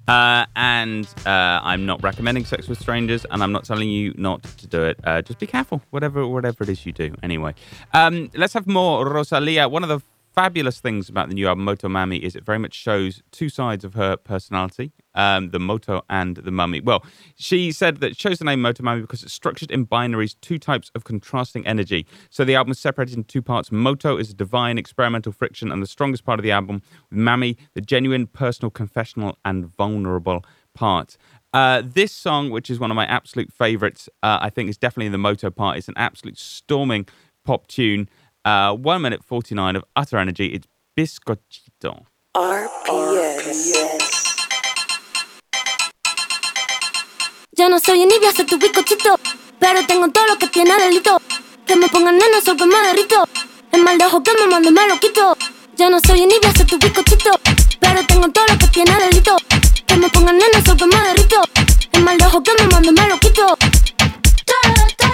Uh, 0.08 0.44
and 0.56 1.06
uh, 1.24 1.60
I'm 1.62 1.86
not 1.86 2.02
recommending 2.02 2.44
sex 2.44 2.66
with 2.66 2.80
strangers, 2.80 3.24
and 3.30 3.44
I'm 3.44 3.52
not 3.52 3.62
telling 3.62 3.88
you 3.88 4.12
not 4.18 4.42
to 4.42 4.66
do 4.66 4.82
it. 4.82 4.98
Uh, 5.04 5.22
just 5.22 5.38
be 5.38 5.46
careful, 5.46 5.82
whatever 5.90 6.26
whatever 6.26 6.64
it 6.64 6.68
is 6.68 6.84
you 6.84 6.90
do. 6.90 7.14
Anyway, 7.22 7.54
um, 7.92 8.28
let's 8.34 8.54
have 8.54 8.66
more 8.66 9.08
Rosalia. 9.08 9.68
One 9.68 9.84
of 9.84 9.88
the 9.88 10.00
fabulous 10.34 10.80
things 10.80 11.08
about 11.08 11.28
the 11.28 11.34
new 11.34 11.46
album 11.46 11.64
Moto 11.64 11.86
Mami 11.86 12.18
is 12.18 12.34
it 12.34 12.44
very 12.44 12.58
much 12.58 12.74
shows 12.74 13.22
two 13.30 13.48
sides 13.48 13.84
of 13.84 13.94
her 13.94 14.16
personality, 14.16 14.90
um, 15.14 15.50
the 15.50 15.58
Moto 15.58 16.02
and 16.08 16.36
the 16.36 16.50
Mummy. 16.50 16.80
Well, 16.80 17.04
she 17.36 17.72
said 17.72 17.98
that 17.98 18.12
it 18.12 18.16
chose 18.16 18.38
the 18.38 18.44
name 18.44 18.62
Moto 18.62 18.82
Mummy 18.82 19.00
because 19.00 19.22
it's 19.22 19.32
structured 19.32 19.70
in 19.70 19.86
binaries, 19.86 20.36
two 20.40 20.58
types 20.58 20.90
of 20.94 21.04
contrasting 21.04 21.66
energy. 21.66 22.06
So 22.30 22.44
the 22.44 22.54
album 22.54 22.72
is 22.72 22.78
separated 22.78 23.16
into 23.16 23.28
two 23.28 23.42
parts. 23.42 23.70
Moto 23.72 24.16
is 24.16 24.30
a 24.30 24.34
divine 24.34 24.78
experimental 24.78 25.32
friction 25.32 25.70
and 25.70 25.82
the 25.82 25.86
strongest 25.86 26.24
part 26.24 26.38
of 26.38 26.42
the 26.42 26.50
album, 26.50 26.82
with 27.10 27.18
Mami, 27.18 27.56
the 27.74 27.80
genuine, 27.80 28.26
personal, 28.26 28.70
confessional, 28.70 29.38
and 29.44 29.66
vulnerable 29.66 30.44
part. 30.74 31.16
Uh, 31.52 31.82
this 31.84 32.10
song, 32.10 32.50
which 32.50 32.68
is 32.68 32.80
one 32.80 32.90
of 32.90 32.96
my 32.96 33.06
absolute 33.06 33.52
favorites, 33.52 34.08
uh, 34.24 34.38
I 34.40 34.50
think 34.50 34.68
is 34.68 34.76
definitely 34.76 35.10
the 35.10 35.18
Moto 35.18 35.50
part. 35.50 35.78
It's 35.78 35.88
an 35.88 35.94
absolute 35.96 36.36
storming 36.36 37.06
pop 37.44 37.68
tune. 37.68 38.08
Uh, 38.44 38.74
one 38.74 39.02
minute 39.02 39.22
49 39.22 39.76
of 39.76 39.84
utter 39.94 40.18
energy. 40.18 40.48
It's 40.48 40.66
Bizcochito. 40.96 42.06
RPS. 42.36 44.03
Yo 47.56 47.68
no 47.68 47.78
soy 47.78 48.02
envidia, 48.02 48.32
soy 48.32 48.46
tu 48.46 48.58
bizcochito. 48.58 49.16
Pero 49.60 49.86
tengo 49.86 50.08
todo 50.08 50.26
lo 50.26 50.36
que 50.36 50.48
tiene 50.48 50.74
delito. 50.76 51.22
Que 51.64 51.76
me 51.76 51.86
pongan 51.88 52.18
nena, 52.18 52.40
sol 52.44 52.56
que 52.56 52.66
me 52.66 52.76
derrito. 52.88 53.28
El 53.70 53.84
mal 53.84 53.96
de 53.96 54.06
ojo 54.06 54.24
que 54.24 54.32
me 54.32 54.48
mando 54.48 54.72
me 54.72 54.88
lo 54.88 54.98
quito. 54.98 55.36
Yo 55.76 55.88
no 55.88 56.00
soy 56.00 56.22
envidia, 56.22 56.52
soy 56.56 56.66
tu 56.66 56.78
bizcochito. 56.78 57.30
Pero 57.78 58.04
tengo 58.06 58.28
todo 58.30 58.44
lo 58.48 58.58
que 58.58 58.66
tiene 58.66 58.92
delito. 58.96 59.36
Que 59.86 59.96
me 59.96 60.08
pongan 60.08 60.36
nena, 60.36 60.64
sol 60.66 60.76
que 60.76 60.86
me 60.86 60.96
derrito. 60.96 61.42
El 61.92 62.02
mal 62.02 62.18
de 62.18 62.26
ojo 62.26 62.42
que 62.42 62.50
me 62.58 62.66
mando 62.66 62.90
me 62.90 63.08
lo 63.08 63.20
quito. 63.20 63.46
Me 63.46 64.74
lo 64.74 64.86
quito. 64.88 65.06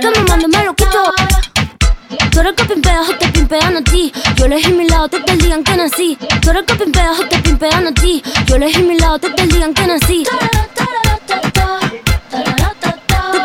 Que 0.00 0.36
me 0.36 0.48
me 0.48 0.64
lo 0.64 0.74
quito. 0.74 1.14
Tú 2.32 2.40
eres 2.40 2.54
que 2.54 2.64
pimpeas 2.64 3.29
pimpean 3.50 3.76
a 3.76 3.82
ti. 3.82 4.12
Yo 4.36 4.44
elegí 4.44 4.72
mi 4.72 4.88
lado, 4.88 5.08
te 5.08 5.18
te 5.20 5.36
digan 5.36 5.64
que 5.64 5.76
nací. 5.76 6.16
Tú 6.40 6.50
eres 6.50 6.62
que 6.64 6.74
pimpeas 6.76 7.18
o 7.18 7.26
te 7.26 7.38
pimpean 7.38 7.86
a 7.86 7.92
ti. 7.92 8.22
Yo 8.46 8.54
elegí 8.56 8.82
mi 8.82 8.96
lado, 8.96 9.18
te 9.18 9.30
te 9.30 9.46
digan 9.46 9.74
que 9.74 9.86
nací. 9.86 10.22
Te 10.22 10.32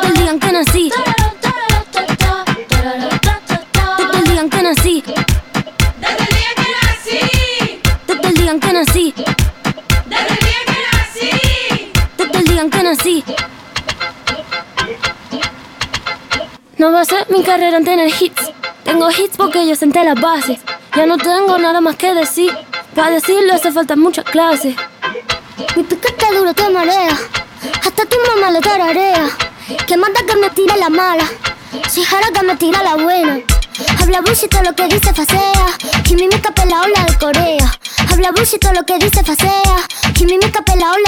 te 0.02 0.12
digan 0.14 0.40
que 0.40 0.52
nací. 0.52 0.92
Te 3.98 4.06
te 4.12 4.22
digan 4.30 4.50
que 4.50 4.62
nací. 4.62 5.04
Te 8.06 8.16
te 8.16 8.30
digan 8.34 8.60
que 8.60 8.74
nací. 8.74 9.14
Te 12.18 12.28
te 12.28 12.40
digan 12.44 12.70
que 12.70 12.84
nací. 12.84 13.24
No 16.78 16.92
va 16.92 17.02
a 17.02 17.06
ser 17.06 17.26
mi 17.32 17.42
carrera 17.44 17.78
en 17.78 17.86
tener 17.86 18.10
hits. 18.22 18.65
Tengo 18.86 19.10
hits 19.10 19.36
porque 19.36 19.68
yo 19.68 19.76
senté 19.76 20.04
las 20.04 20.22
bases. 20.22 20.60
Ya 20.96 21.08
no 21.08 21.18
tengo 21.18 21.58
nada 21.58 21.82
más 21.82 21.96
que 21.96 22.14
decir. 22.14 22.56
Para 22.94 23.10
decirlo 23.10 23.56
hace 23.56 23.72
falta 23.72 23.96
mucha 23.96 24.24
clase. 24.24 24.76
Mi 25.76 25.84
piquete 25.84 26.26
duro 26.36 26.54
te 26.54 26.70
marea. 26.70 27.18
Hasta 27.84 28.06
tu 28.06 28.16
mamá 28.28 28.52
le 28.52 28.62
tararea. 28.62 29.28
Que 29.88 29.98
manda 29.98 30.22
que 30.28 30.36
me 30.36 30.52
tire 30.52 30.78
la 30.78 30.90
mala. 30.90 31.26
Si 31.90 32.04
jara 32.04 32.28
que 32.32 32.44
me 32.44 32.56
tira 32.58 32.84
la 32.84 32.96
buena. 32.96 33.40
Habla 34.00 34.22
bullshit 34.22 34.52
todo 34.52 34.62
lo 34.62 34.76
que 34.76 34.88
dice 34.88 35.12
facea. 35.12 35.68
Y 36.08 36.16
mi 36.16 36.28
mica 36.28 36.54
la 36.66 36.82
ola 36.82 37.06
de 37.06 37.18
Corea. 37.18 37.72
Habla 38.12 38.32
bullshit 38.34 38.62
todo 38.62 38.74
lo 38.74 38.84
que 38.84 39.00
dice 39.00 39.24
facea. 39.24 39.78
Y 40.20 40.26
mi 40.26 40.38
mica 40.38 40.64
la 40.78 40.92
ola 40.92 41.05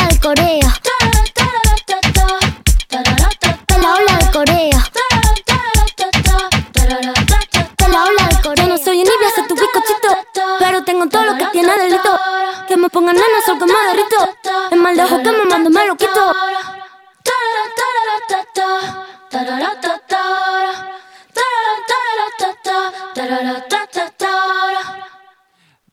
tengo 10.87 11.05
todo 11.09 11.25
lo 11.25 11.37
que 11.37 11.45
tiene 11.51 11.77
delito. 11.77 12.17
Que 12.67 12.77
me 12.77 12.89
pongan 12.89 13.15
que 13.15 13.21
me 13.65 13.73
derrito. 13.87 14.81
Mal 14.81 14.95
de 14.95 15.03
ojo 15.03 15.17
que 15.21 15.31
me 15.31 15.45
mando 15.45 15.69
me 15.69 15.85
lo 15.85 15.97
quito. 15.97 16.33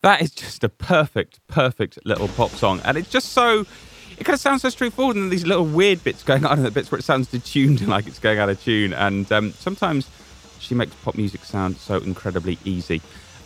That 0.03 0.21
is 0.21 0.31
just 0.33 0.63
a 0.63 0.69
perfect, 0.69 1.41
perfect 1.49 1.99
little 2.05 2.29
pop 2.29 2.51
song. 2.51 2.81
And 2.85 2.97
it's 2.97 3.11
just 3.11 3.33
so, 3.33 3.65
it 4.19 4.25
kind 4.25 4.35
of 4.35 4.41
sounds 4.41 4.63
so 4.63 4.69
straightforward. 4.69 5.17
And 5.17 5.33
these 5.33 5.47
little 5.47 5.65
weird 5.65 6.05
bits 6.05 6.23
going 6.23 6.45
on, 6.47 6.59
and 6.59 6.67
the 6.67 6.71
bits 6.71 6.93
where 6.93 6.99
it 7.01 7.05
sounds 7.05 7.27
detuned 7.29 7.81
and 7.81 7.89
like 7.89 8.07
it's 8.07 8.21
going 8.21 8.39
out 8.39 8.49
of 8.49 8.63
tune. 8.63 8.93
And 8.93 9.31
um, 9.33 9.53
sometimes 9.53 10.09
she 10.61 10.75
makes 10.75 10.95
pop 10.97 11.17
music 11.17 11.45
sound 11.45 11.79
so 11.79 11.97
incredibly 11.97 12.59
easy. 12.65 13.01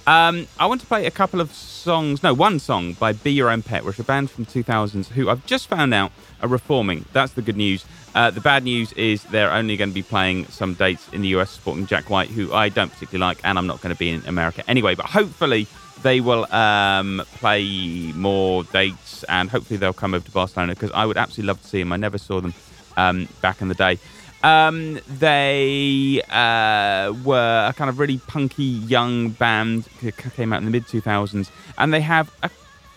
Um, 0.09 0.47
I 0.59 0.65
want 0.65 0.81
to 0.81 0.87
play 0.87 1.05
a 1.05 1.11
couple 1.11 1.39
of 1.39 1.53
songs, 1.53 2.23
no, 2.23 2.33
one 2.33 2.61
song 2.61 2.95
by 2.95 3.13
Be 3.13 3.31
Your 3.31 3.51
Own 3.51 3.61
Pet, 3.61 3.85
which 3.85 3.97
is 3.97 4.01
a 4.01 4.05
band 4.05 4.31
from 4.31 4.47
2000s 4.47 5.09
who 5.09 5.29
I've 5.29 5.45
just 5.45 5.67
found 5.67 5.93
out 5.93 6.13
are 6.41 6.49
reforming. 6.49 7.05
That's 7.13 7.35
the 7.35 7.43
good 7.43 7.59
news. 7.59 7.85
Uh, 8.15 8.31
the 8.31 8.41
bad 8.41 8.65
news 8.65 8.91
is 8.95 9.23
they're 9.25 9.53
only 9.53 9.77
going 9.77 9.91
to 9.91 9.95
be 9.95 10.03
playing 10.03 10.47
some 10.47 10.73
dates 10.73 11.07
in 11.13 11.21
the 11.21 11.29
US 11.37 11.51
supporting 11.51 11.85
Jack 11.85 12.09
White, 12.09 12.31
who 12.31 12.55
I 12.55 12.71
don't 12.71 12.91
particularly 12.91 13.21
like, 13.21 13.41
and 13.45 13.59
I'm 13.59 13.67
not 13.67 13.83
going 13.83 13.95
to 13.95 13.99
be 13.99 14.09
in 14.09 14.23
America 14.25 14.65
anyway. 14.67 14.95
But 14.95 15.05
hopefully 15.05 15.67
they 16.01 16.23
will 16.23 16.51
um, 16.55 17.21
play 17.35 18.11
more 18.15 18.65
dates, 18.65 19.25
and 19.25 19.51
hopefully 19.51 19.77
they'll 19.77 19.93
come 19.93 20.15
over 20.15 20.25
to 20.25 20.33
Barcelona 20.33 20.73
because 20.73 20.91
I 20.93 21.05
would 21.05 21.19
absolutely 21.19 21.49
love 21.49 21.61
to 21.61 21.69
see 21.69 21.81
them. 21.81 21.93
I 21.93 21.99
never 21.99 22.17
saw 22.17 22.41
them 22.41 22.55
um, 22.97 23.29
back 23.43 23.61
in 23.61 23.69
the 23.69 23.75
day. 23.75 23.99
Um, 24.43 25.01
they 25.09 26.23
uh, 26.31 27.13
were 27.25 27.67
a 27.69 27.73
kind 27.73 27.91
of 27.91 27.99
really 27.99 28.19
punky 28.19 28.65
young 28.65 29.31
band, 29.31 29.89
came 30.37 30.53
out 30.53 30.59
in 30.59 30.65
the 30.65 30.71
mid 30.71 30.85
2000s, 30.87 31.51
and 31.77 31.93
they 31.93 32.01
have 32.01 32.33
a 32.43 32.51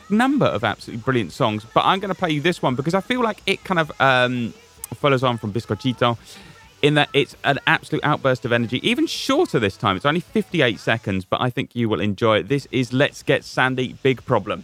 number 0.09 0.45
of 0.45 0.63
absolutely 0.63 1.01
brilliant 1.03 1.31
songs. 1.31 1.65
But 1.73 1.85
I'm 1.85 1.99
going 1.99 2.13
to 2.13 2.19
play 2.19 2.31
you 2.31 2.41
this 2.41 2.61
one 2.61 2.75
because 2.75 2.93
I 2.93 3.01
feel 3.01 3.21
like 3.21 3.41
it 3.45 3.63
kind 3.63 3.79
of 3.79 3.91
um, 3.99 4.53
follows 4.93 5.23
on 5.23 5.37
from 5.37 5.51
Bizcochito 5.51 6.17
in 6.81 6.95
that 6.95 7.09
it's 7.13 7.35
an 7.43 7.59
absolute 7.67 8.03
outburst 8.03 8.43
of 8.45 8.51
energy, 8.51 8.79
even 8.87 9.05
shorter 9.05 9.59
this 9.59 9.77
time. 9.77 9.95
It's 9.95 10.05
only 10.05 10.19
58 10.19 10.79
seconds, 10.79 11.25
but 11.25 11.41
I 11.41 11.49
think 11.49 11.75
you 11.75 11.87
will 11.87 12.01
enjoy 12.01 12.39
it. 12.39 12.47
This 12.47 12.67
is 12.71 12.91
Let's 12.91 13.21
Get 13.23 13.43
Sandy 13.43 13.93
Big 14.01 14.25
Problem. 14.25 14.63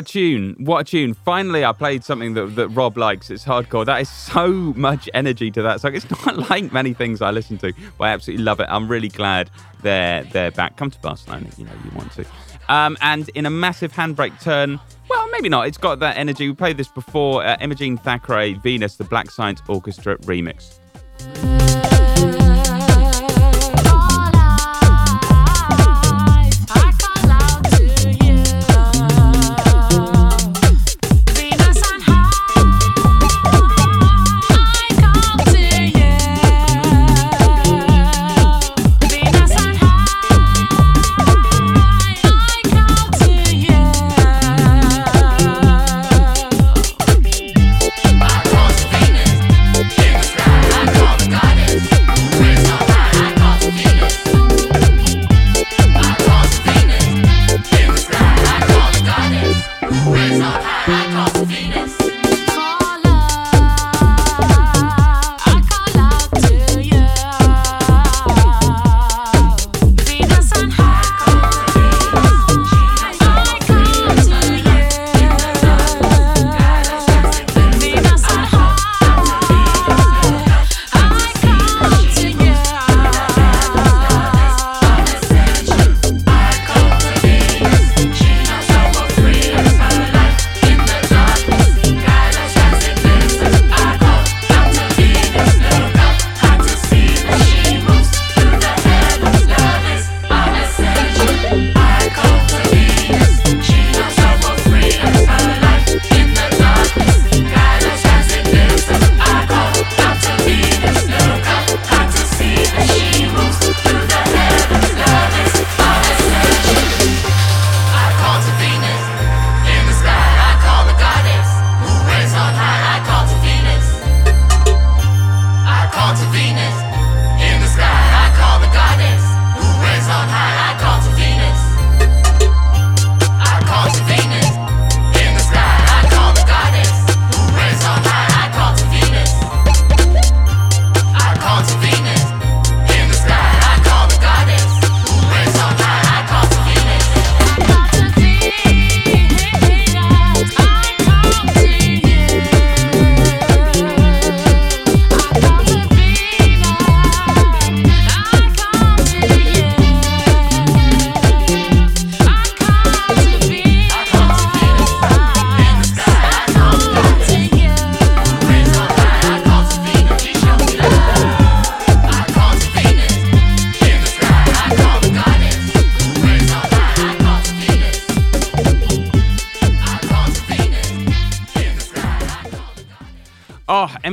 What 0.00 0.08
a 0.08 0.12
tune! 0.12 0.56
What 0.60 0.78
a 0.78 0.84
tune! 0.84 1.12
Finally, 1.12 1.62
I 1.62 1.72
played 1.72 2.04
something 2.04 2.32
that, 2.32 2.56
that 2.56 2.68
Rob 2.68 2.96
likes. 2.96 3.28
It's 3.28 3.44
hardcore. 3.44 3.84
That 3.84 4.00
is 4.00 4.08
so 4.08 4.48
much 4.76 5.10
energy 5.12 5.50
to 5.50 5.60
that 5.60 5.82
song. 5.82 5.94
It's 5.94 6.08
not 6.10 6.38
like 6.50 6.72
many 6.72 6.94
things 6.94 7.20
I 7.20 7.30
listen 7.30 7.58
to, 7.58 7.74
but 7.98 8.04
I 8.04 8.08
absolutely 8.08 8.42
love 8.42 8.60
it. 8.60 8.66
I'm 8.70 8.88
really 8.88 9.10
glad 9.10 9.50
they're 9.82 10.24
they're 10.24 10.52
back. 10.52 10.78
Come 10.78 10.90
to 10.90 10.98
Barcelona, 11.00 11.50
you 11.58 11.66
know 11.66 11.72
you 11.84 11.90
want 11.94 12.12
to. 12.12 12.24
Um, 12.70 12.96
and 13.02 13.28
in 13.34 13.44
a 13.44 13.50
massive 13.50 13.92
handbrake 13.92 14.40
turn, 14.40 14.80
well, 15.10 15.28
maybe 15.32 15.50
not. 15.50 15.66
It's 15.66 15.76
got 15.76 15.98
that 15.98 16.16
energy. 16.16 16.48
We 16.48 16.54
played 16.54 16.78
this 16.78 16.88
before. 16.88 17.44
Uh, 17.44 17.58
Imogene 17.60 17.98
Thackeray, 17.98 18.54
Venus, 18.54 18.96
the 18.96 19.04
Black 19.04 19.30
Science 19.30 19.60
Orchestra 19.68 20.16
remix. 20.20 20.78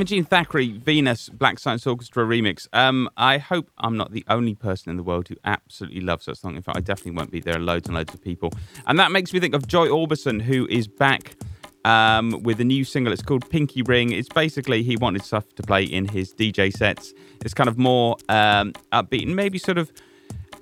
Imogene 0.07 0.23
Thackeray, 0.23 0.71
Venus, 0.77 1.27
Black 1.27 1.59
Science 1.59 1.85
Orchestra 1.85 2.23
remix. 2.23 2.69
Um, 2.71 3.09
I 3.17 3.39
hope 3.39 3.69
I'm 3.77 3.97
not 3.97 4.13
the 4.13 4.23
only 4.29 4.55
person 4.55 4.89
in 4.89 4.95
the 4.95 5.03
world 5.03 5.27
who 5.27 5.35
absolutely 5.43 5.99
loves 5.99 6.27
that 6.27 6.37
song. 6.37 6.55
In 6.55 6.61
fact, 6.61 6.77
I 6.77 6.79
definitely 6.79 7.11
won't 7.11 7.29
be. 7.29 7.41
There 7.41 7.57
are 7.57 7.59
loads 7.59 7.89
and 7.89 7.97
loads 7.97 8.13
of 8.13 8.21
people. 8.21 8.53
And 8.85 8.97
that 8.99 9.11
makes 9.11 9.33
me 9.33 9.41
think 9.41 9.53
of 9.53 9.67
Joy 9.67 9.87
Orbison, 9.87 10.41
who 10.41 10.65
is 10.69 10.87
back 10.87 11.35
um, 11.83 12.41
with 12.43 12.61
a 12.61 12.63
new 12.63 12.85
single. 12.85 13.11
It's 13.11 13.21
called 13.21 13.49
Pinky 13.49 13.81
Ring. 13.81 14.13
It's 14.13 14.29
basically 14.29 14.81
he 14.81 14.95
wanted 14.95 15.25
stuff 15.25 15.53
to 15.55 15.63
play 15.63 15.83
in 15.83 16.07
his 16.07 16.33
DJ 16.33 16.71
sets. 16.71 17.13
It's 17.43 17.53
kind 17.53 17.67
of 17.67 17.77
more 17.77 18.15
um, 18.29 18.71
upbeat 18.93 19.23
and 19.23 19.35
maybe 19.35 19.57
sort 19.57 19.77
of 19.77 19.91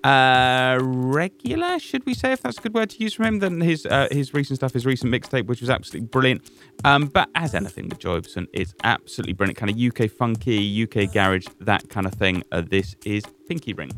uh, 0.06 0.78
regular, 0.82 1.80
should 1.80 2.06
we 2.06 2.14
say, 2.14 2.32
if 2.32 2.42
that's 2.42 2.60
a 2.60 2.62
good 2.62 2.76
word 2.76 2.92
to 2.92 3.00
use 3.02 3.16
from 3.16 3.26
him, 3.26 3.40
than 3.40 3.60
his 3.60 3.88
uh, 3.88 4.08
his 4.12 4.36
recent 4.36 4.58
stuff, 4.58 4.74
his 4.74 4.86
recent 4.86 5.12
mixtape, 5.12 5.48
which 5.48 5.62
was 5.62 5.70
absolutely 5.72 6.08
brilliant. 6.08 6.48
Um, 6.84 7.08
but 7.08 7.28
as 7.34 7.56
anything 7.56 7.90
with 7.90 7.98
Joy 7.98 8.20
Orbison, 8.20 8.46
it's 8.54 8.76
absolutely 8.84 9.34
brilliant. 9.34 9.58
Kind 9.58 9.72
of 9.72 9.80
UK 9.80 10.12
funky, 10.12 10.84
UK 10.84 11.12
garage, 11.12 11.48
that 11.62 11.90
kind 11.90 12.06
of 12.06 12.14
thing. 12.14 12.44
Uh, 12.52 12.62
this 12.62 12.96
is 13.04 13.24
Pinky 13.48 13.74
Ring. 13.74 13.92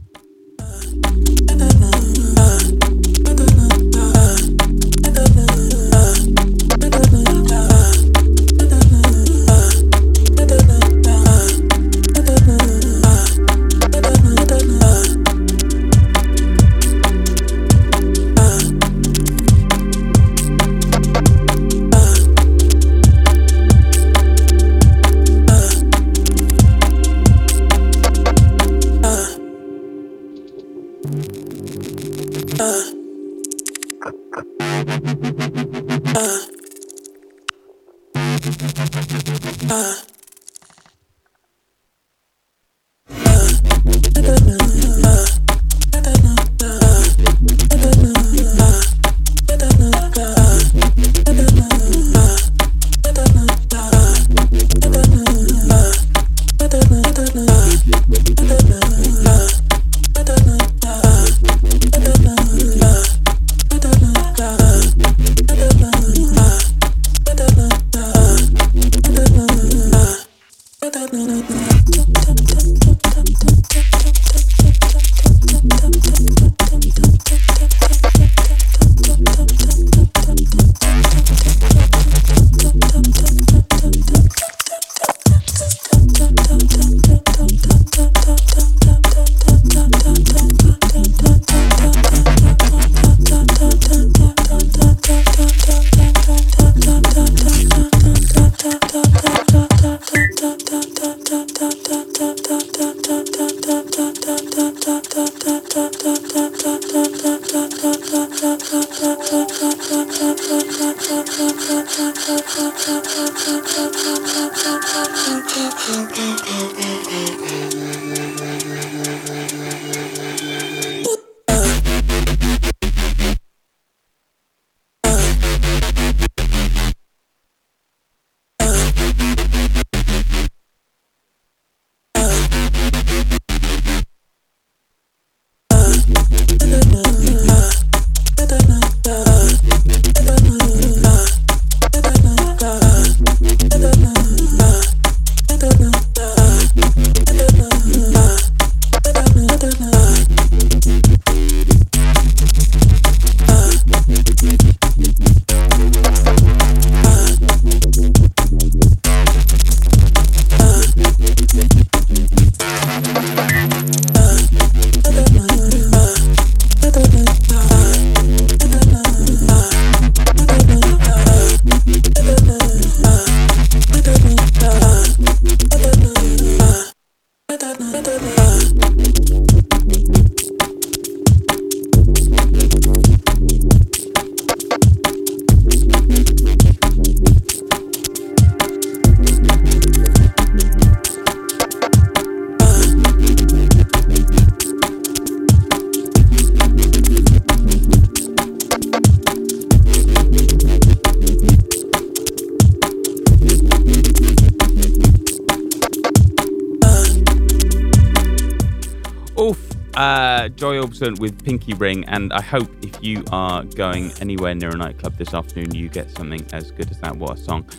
Joy 210.50 210.76
Orbison 210.78 211.20
with 211.20 211.44
Pinky 211.44 211.74
Ring, 211.74 212.06
and 212.06 212.32
I 212.34 212.42
hope 212.42 212.70
if 212.84 213.04
you 213.04 213.24
are 213.32 213.64
going 213.64 214.12
anywhere 214.22 214.56
near 214.56 214.70
a 214.70 214.78
nightclub 214.78 215.18
this 215.18 215.34
afternoon, 215.34 215.74
you 215.76 215.90
get 215.90 216.10
something 216.12 216.46
as 216.54 216.72
good 216.72 216.90
as 216.92 217.00
that. 217.00 217.16
What 217.16 217.38
a 217.40 217.42
song! 217.42 217.70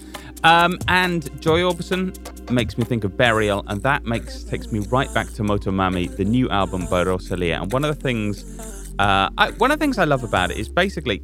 Um, 0.44 0.78
and 0.88 1.40
Joy 1.40 1.61
Orbison 1.61 2.50
makes 2.50 2.78
me 2.78 2.85
think 2.85 3.04
of 3.04 3.16
Burial, 3.16 3.64
and 3.68 3.83
that 3.83 4.04
makes 4.04 4.44
takes 4.44 4.70
me 4.70 4.81
right 4.90 5.12
back 5.12 5.33
to 5.35 5.42
Motomami, 5.42 6.14
the 6.16 6.24
new 6.24 6.48
album 6.50 6.87
by 6.90 7.02
Rosalia. 7.02 7.61
And 7.61 7.72
one 7.72 7.85
of 7.85 7.94
the 7.94 8.00
things, 8.00 8.59
uh, 8.98 9.31
I, 9.38 9.50
one 9.52 9.70
of 9.70 9.78
the 9.78 9.83
things 9.83 9.98
I 9.98 10.04
love 10.04 10.22
about 10.22 10.50
it 10.50 10.59
is 10.59 10.68
basically 10.68 11.22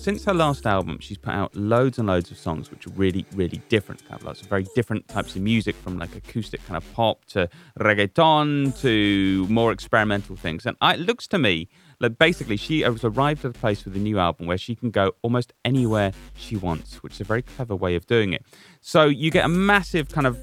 since 0.00 0.24
her 0.24 0.32
last 0.32 0.66
album, 0.66 0.98
she's 0.98 1.18
put 1.18 1.34
out 1.34 1.54
loads 1.54 1.98
and 1.98 2.08
loads 2.08 2.30
of 2.30 2.38
songs 2.38 2.70
which 2.70 2.86
are 2.86 2.90
really, 2.90 3.26
really 3.34 3.60
different. 3.68 4.02
Kind 4.08 4.18
of 4.18 4.26
lots 4.26 4.40
of 4.40 4.48
very 4.48 4.66
different 4.74 5.06
types 5.08 5.36
of 5.36 5.42
music, 5.42 5.76
from 5.76 5.98
like 5.98 6.16
acoustic 6.16 6.64
kind 6.66 6.78
of 6.78 6.92
pop 6.94 7.24
to 7.26 7.50
reggaeton 7.78 8.80
to 8.80 9.46
more 9.50 9.72
experimental 9.72 10.36
things. 10.36 10.64
And 10.64 10.76
it 10.82 11.00
looks 11.00 11.28
to 11.28 11.38
me 11.38 11.68
like 12.00 12.18
basically 12.18 12.56
she 12.56 12.80
has 12.80 13.04
arrived 13.04 13.44
at 13.44 13.50
a 13.50 13.58
place 13.58 13.84
with 13.84 13.94
a 13.94 13.98
new 13.98 14.18
album 14.18 14.46
where 14.46 14.56
she 14.56 14.74
can 14.74 14.90
go 14.90 15.12
almost 15.20 15.52
anywhere 15.66 16.12
she 16.34 16.56
wants, 16.56 17.02
which 17.02 17.14
is 17.14 17.20
a 17.20 17.24
very 17.24 17.42
clever 17.42 17.76
way 17.76 17.94
of 17.94 18.06
doing 18.06 18.32
it. 18.32 18.42
So 18.80 19.04
you 19.04 19.30
get 19.30 19.44
a 19.44 19.48
massive 19.48 20.08
kind 20.08 20.26
of 20.26 20.42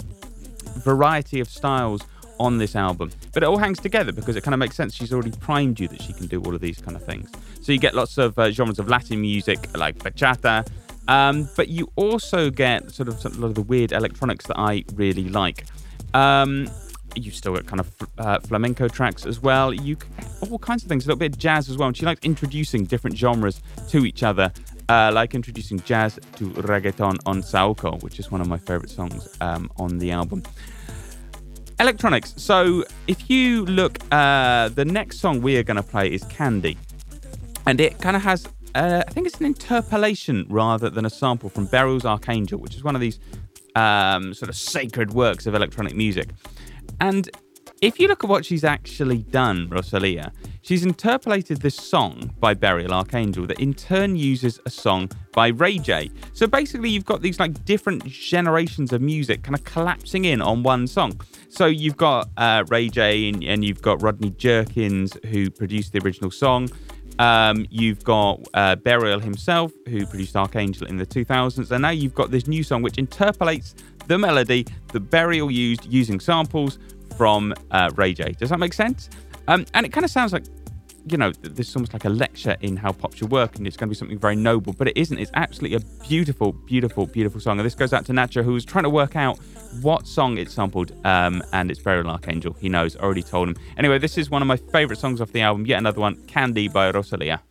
variety 0.84 1.40
of 1.40 1.50
styles 1.50 2.04
on 2.40 2.58
this 2.58 2.76
album. 2.76 3.12
But 3.34 3.44
it 3.44 3.46
all 3.46 3.58
hangs 3.58 3.80
together 3.80 4.12
because 4.12 4.36
it 4.36 4.44
kind 4.44 4.54
of 4.54 4.60
makes 4.60 4.76
sense. 4.76 4.94
She's 4.94 5.14
already 5.14 5.32
primed 5.32 5.80
you 5.80 5.88
that 5.88 6.02
she 6.02 6.14
can 6.14 6.28
do 6.28 6.42
all 6.44 6.54
of 6.54 6.62
these 6.62 6.80
kind 6.80 6.96
of 6.96 7.04
things. 7.04 7.32
So 7.62 7.72
you 7.72 7.80
get 7.80 7.94
lots 7.94 8.18
of 8.18 8.38
uh, 8.38 8.52
genres 8.52 8.80
of 8.80 8.88
Latin 8.88 9.22
music 9.22 9.60
like 9.76 9.98
bachata, 9.98 10.66
Um, 11.08 11.48
but 11.56 11.70
you 11.70 11.90
also 11.96 12.50
get 12.50 12.92
sort 12.92 13.08
of 13.08 13.24
a 13.26 13.30
lot 13.40 13.48
of 13.48 13.56
the 13.56 13.62
weird 13.62 13.92
electronics 13.92 14.46
that 14.48 14.60
I 14.60 14.84
really 14.96 15.30
like. 15.30 15.66
Um, 16.14 16.70
you've 17.16 17.36
still 17.36 17.54
got 17.54 17.66
kind 17.66 17.80
of 17.80 17.96
uh, 18.18 18.40
flamenco 18.42 18.88
tracks 18.88 19.26
as 19.26 19.42
well. 19.42 19.74
You 19.74 19.98
all 20.42 20.60
kinds 20.60 20.84
of 20.84 20.90
things, 20.90 21.06
a 21.06 21.08
little 21.08 21.20
bit 21.20 21.34
of 21.34 21.40
jazz 21.40 21.70
as 21.70 21.78
well. 21.78 21.88
And 21.88 21.98
she 21.98 22.06
likes 22.06 22.24
introducing 22.24 22.86
different 22.86 23.18
genres 23.18 23.62
to 23.90 24.06
each 24.06 24.24
other, 24.24 24.52
uh, 24.90 25.12
like 25.14 25.34
introducing 25.34 25.80
jazz 25.82 26.20
to 26.36 26.50
reggaeton 26.52 27.18
on 27.26 27.42
Saoko, 27.42 28.02
which 28.04 28.20
is 28.20 28.32
one 28.32 28.42
of 28.42 28.48
my 28.48 28.58
favorite 28.58 28.90
songs 28.90 29.36
um, 29.42 29.72
on 29.78 29.98
the 30.00 30.12
album. 30.12 30.44
Electronics. 31.80 32.34
So 32.38 32.84
if 33.06 33.30
you 33.30 33.64
look, 33.66 34.00
uh, 34.12 34.70
the 34.70 34.84
next 34.84 35.20
song 35.20 35.42
we 35.42 35.58
are 35.58 35.64
going 35.64 35.78
to 35.78 35.84
play 35.84 36.12
is 36.12 36.24
Candy, 36.24 36.76
and 37.68 37.80
it 37.80 38.00
kind 38.00 38.16
of 38.16 38.24
has. 38.24 38.48
Uh, 38.74 39.04
I 39.08 39.12
think 39.12 39.28
it's 39.28 39.40
an 39.40 39.46
interpolation 39.46 40.48
rather 40.50 40.90
than 40.90 41.06
a 41.06 41.10
sample 41.10 41.50
from 41.50 41.68
Burial's 41.68 42.04
Archangel, 42.06 42.60
which 42.60 42.76
is 42.76 42.84
one 42.84 42.96
of 42.96 43.02
these 43.02 43.20
um, 43.76 44.34
sort 44.34 44.50
of 44.50 44.56
sacred 44.56 45.14
works 45.14 45.46
of 45.46 45.54
electronic 45.54 45.96
music. 45.96 46.30
And 47.00 47.30
if 47.82 48.00
you 48.00 48.08
look 48.08 48.24
at 48.24 48.30
what 48.30 48.44
she's 48.44 48.64
actually 48.64 49.20
done, 49.20 49.70
Rosalia, 49.70 50.32
she's 50.68 50.84
interpolated 50.84 51.62
this 51.62 51.76
song 51.76 52.30
by 52.42 52.54
Burial 52.54 52.94
Archangel 52.94 53.48
that 53.48 53.60
in 53.60 53.74
turn 53.74 54.18
uses 54.18 54.60
a 54.66 54.70
song 54.70 55.10
by 55.32 55.48
Ray 55.48 55.78
J. 55.78 56.12
So 56.34 56.46
basically, 56.46 56.90
you've 56.90 57.06
got 57.06 57.22
these 57.22 57.40
like 57.40 57.64
different 57.64 58.04
generations 58.06 58.92
of 58.92 59.02
music 59.02 59.44
kind 59.44 59.56
of 59.56 59.64
collapsing 59.64 60.26
in 60.26 60.42
on 60.42 60.64
one 60.64 60.86
song. 60.86 61.22
So 61.48 61.68
you've 61.68 61.96
got 61.96 62.30
uh, 62.36 62.66
Ray 62.68 62.90
J 62.90 63.30
and, 63.30 63.44
and 63.46 63.64
you've 63.64 63.82
got 63.82 64.02
Rodney 64.02 64.32
Jerkins 64.32 65.18
who 65.28 65.50
produced 65.50 65.94
the 65.94 66.00
original 66.00 66.32
song. 66.32 66.70
Um, 67.18 67.66
you've 67.72 68.04
got 68.04 68.42
uh, 68.54 68.76
Burial 68.76 69.22
himself, 69.22 69.72
who 69.88 70.06
produced 70.06 70.36
Archangel 70.36 70.86
in 70.88 70.98
the 70.98 71.06
2000s, 71.06 71.72
and 71.72 71.82
now 71.82 71.90
you've 71.90 72.14
got 72.14 72.30
this 72.30 72.46
new 72.46 72.62
song 72.62 72.82
which 72.82 72.98
interpolates 72.98 73.74
the 74.08 74.18
melody 74.18 74.68
that 74.92 75.00
Burial 75.00 75.50
used 75.50 75.86
using 75.86 76.20
samples 76.20 76.78
from 77.18 77.54
uh, 77.72 77.90
Ray 77.96 78.14
J. 78.14 78.34
Does 78.34 78.50
that 78.50 78.60
make 78.60 78.74
sense? 78.74 79.10
Um, 79.48 79.66
and 79.74 79.86
it 79.86 79.94
kind 79.94 80.04
of 80.04 80.12
sounds 80.12 80.34
like, 80.34 80.46
you 81.10 81.18
know, 81.18 81.32
this 81.42 81.70
is 81.70 81.76
almost 81.76 81.94
like 81.94 82.04
a 82.04 82.10
lecture 82.10 82.58
in 82.60 82.76
how 82.76 82.92
pop 82.92 83.14
should 83.14 83.32
work, 83.32 83.56
and 83.56 83.66
it's 83.66 83.78
going 83.78 83.88
to 83.88 83.92
be 83.92 83.96
something 83.96 84.20
very 84.20 84.36
noble, 84.36 84.74
but 84.74 84.90
it 84.90 84.98
isn't. 84.98 85.18
It's 85.18 85.32
absolutely 85.36 85.78
a 85.78 86.06
beautiful, 86.08 86.52
beautiful, 86.52 87.06
beautiful 87.06 87.40
song. 87.40 87.58
And 87.60 87.66
this 87.66 87.76
goes 87.76 87.94
out 87.94 88.06
to 88.08 88.12
Nacho, 88.12 88.44
who's 88.44 88.66
trying 88.66 88.84
to 88.84 88.90
work 88.90 89.16
out 89.16 89.38
what 89.82 90.06
song 90.06 90.38
it 90.38 90.52
sampled, 90.52 90.92
um, 91.06 91.42
and 91.54 91.72
it's 91.72 91.80
Burial 91.80 92.10
Archangel. 92.10 92.58
He 92.60 92.68
knows, 92.68 92.98
already 92.98 93.24
told 93.24 93.48
him. 93.48 93.56
Anyway, 93.78 94.00
this 94.00 94.18
is 94.18 94.30
one 94.30 94.42
of 94.42 94.48
my 94.50 94.58
favorite 94.58 95.00
songs 95.00 95.22
off 95.22 95.32
the 95.32 95.42
album, 95.42 95.66
yet 95.66 95.78
another 95.78 96.02
one, 96.02 96.16
Candy 96.26 96.68
by 96.68 96.92
Rosalia. 96.92 97.42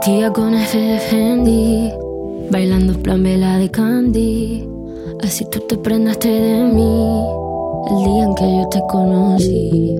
Vestida 0.00 0.32
con 0.32 0.54
Fendi, 0.54 1.90
bailando 2.50 2.94
plan 2.94 3.22
vela 3.22 3.58
de 3.58 3.70
Candy. 3.70 4.66
Así 5.22 5.44
tú 5.50 5.60
te 5.68 5.76
prendaste 5.76 6.26
de 6.26 6.64
mí 6.64 7.22
el 7.90 8.04
día 8.04 8.24
en 8.24 8.34
que 8.34 8.44
yo 8.44 8.68
te 8.70 8.80
conocí. 8.88 9.94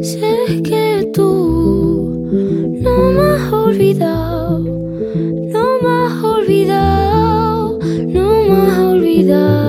Sé 0.00 0.62
que 0.62 1.10
tú 1.12 2.24
no 2.30 3.10
me 3.10 3.20
has 3.20 3.52
olvidado, 3.52 4.60
no 4.60 5.66
me 5.82 5.90
has 6.06 6.22
olvidado, 6.22 7.78
no 8.06 8.42
me 8.44 8.52
has 8.52 8.78
olvidado. 8.78 9.61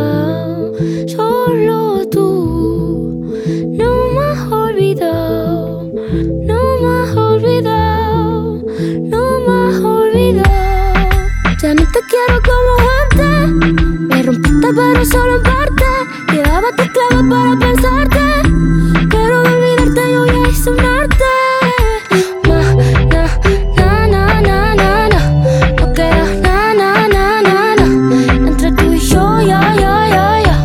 Pero 14.93 15.05
solo 15.05 15.35
en 15.37 15.43
parte. 15.43 15.85
Llevaba 16.31 16.67
tus 16.77 16.87
claves 16.89 17.25
para 17.29 17.57
pensarte. 17.57 18.19
Pero 19.09 19.41
de 19.41 19.49
olvidarte 19.49 20.13
yo 20.13 20.25
ya 20.25 20.49
hice 20.49 20.69
un. 20.69 20.77
Ma, 22.47 22.59
na, 23.09 23.23
na, 23.77 24.07
na, 24.07 24.41
na, 24.41 24.75
na, 24.75 25.09
na. 25.09 25.19
No 25.79 25.93
queda 25.93 26.25
na, 26.41 26.73
na, 26.75 27.07
na, 27.07 27.41
na, 27.41 27.75
na. 27.75 27.85
Entre 28.47 28.71
tú 28.71 28.93
y 28.93 28.99
yo, 28.99 29.41
ya, 29.41 29.61
ya, 29.75 30.09
ya, 30.09 30.41
ya. 30.47 30.55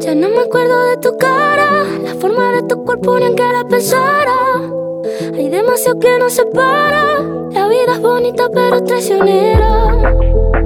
Ya 0.00 0.14
no 0.14 0.28
me 0.28 0.40
acuerdo 0.40 0.84
de 0.86 0.96
tu 0.96 1.16
cara, 1.18 1.84
la 2.02 2.14
forma 2.20 2.52
de 2.52 2.62
tu 2.64 2.84
cuerpo 2.84 3.18
ni 3.20 3.26
en 3.26 3.36
que 3.36 3.44
la 3.44 3.64
pensara. 3.64 4.38
Hay 5.34 5.48
demasiado 5.48 6.00
que 6.00 6.18
nos 6.18 6.32
separa. 6.32 7.41
La 7.52 7.68
vida 7.68 7.94
es 7.94 8.00
bonita 8.00 8.48
pero 8.52 8.82
traicionera. 8.82 10.14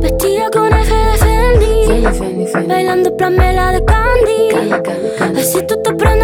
Vestida 0.01 0.51
con 0.51 0.73
F 0.73 0.95
de 0.95 2.13
Fendi, 2.13 2.67
bailando 2.69 3.11
en 3.11 3.17
plan 3.17 3.37
vela 3.37 3.73
de 3.73 3.85
Candy. 3.85 5.39
Así 5.39 5.63
tú 5.67 5.81
te 5.83 5.93
prendaste 5.95 6.16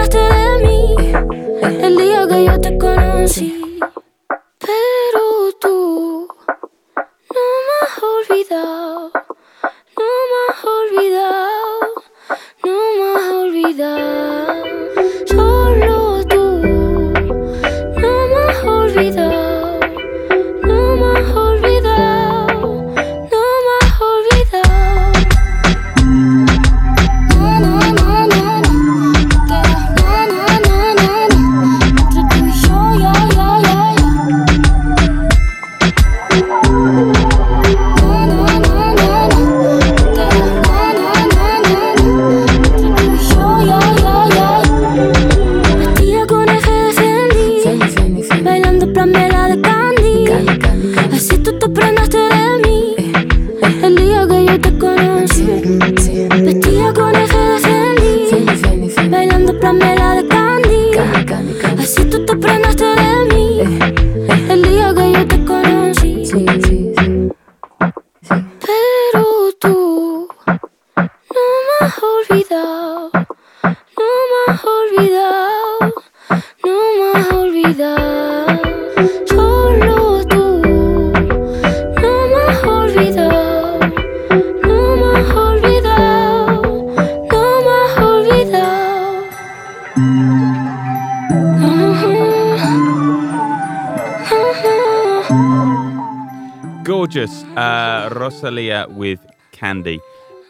Rosalia 98.42 98.86
with 98.90 99.24
Candy. 99.52 100.00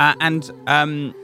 Uh, 0.01 0.15
and 0.21 0.51
um, 0.67 1.15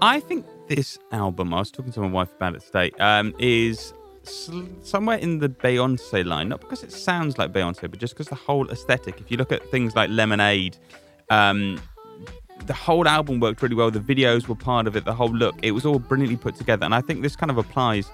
I 0.00 0.20
think 0.20 0.46
this 0.68 0.98
album, 1.10 1.52
I 1.52 1.58
was 1.58 1.70
talking 1.70 1.92
to 1.92 2.00
my 2.00 2.08
wife 2.08 2.32
about 2.36 2.54
it 2.54 2.62
today, 2.62 2.92
um, 3.00 3.34
is 3.38 3.92
sl- 4.22 4.62
somewhere 4.82 5.18
in 5.18 5.40
the 5.40 5.48
Beyonce 5.48 6.24
line. 6.24 6.48
Not 6.48 6.60
because 6.60 6.82
it 6.84 6.92
sounds 6.92 7.38
like 7.38 7.52
Beyonce, 7.52 7.90
but 7.90 7.98
just 7.98 8.14
because 8.14 8.28
the 8.28 8.36
whole 8.36 8.70
aesthetic. 8.70 9.20
If 9.20 9.30
you 9.30 9.36
look 9.36 9.50
at 9.50 9.68
things 9.70 9.96
like 9.96 10.10
Lemonade, 10.10 10.78
um, 11.30 11.80
the 12.66 12.74
whole 12.74 13.08
album 13.08 13.40
worked 13.40 13.60
really 13.60 13.74
well. 13.74 13.90
The 13.90 13.98
videos 13.98 14.46
were 14.46 14.54
part 14.54 14.86
of 14.86 14.96
it, 14.96 15.04
the 15.04 15.14
whole 15.14 15.34
look. 15.34 15.56
It 15.62 15.72
was 15.72 15.84
all 15.84 15.98
brilliantly 15.98 16.36
put 16.36 16.54
together. 16.54 16.84
And 16.84 16.94
I 16.94 17.00
think 17.00 17.22
this 17.22 17.34
kind 17.34 17.50
of 17.50 17.58
applies 17.58 18.08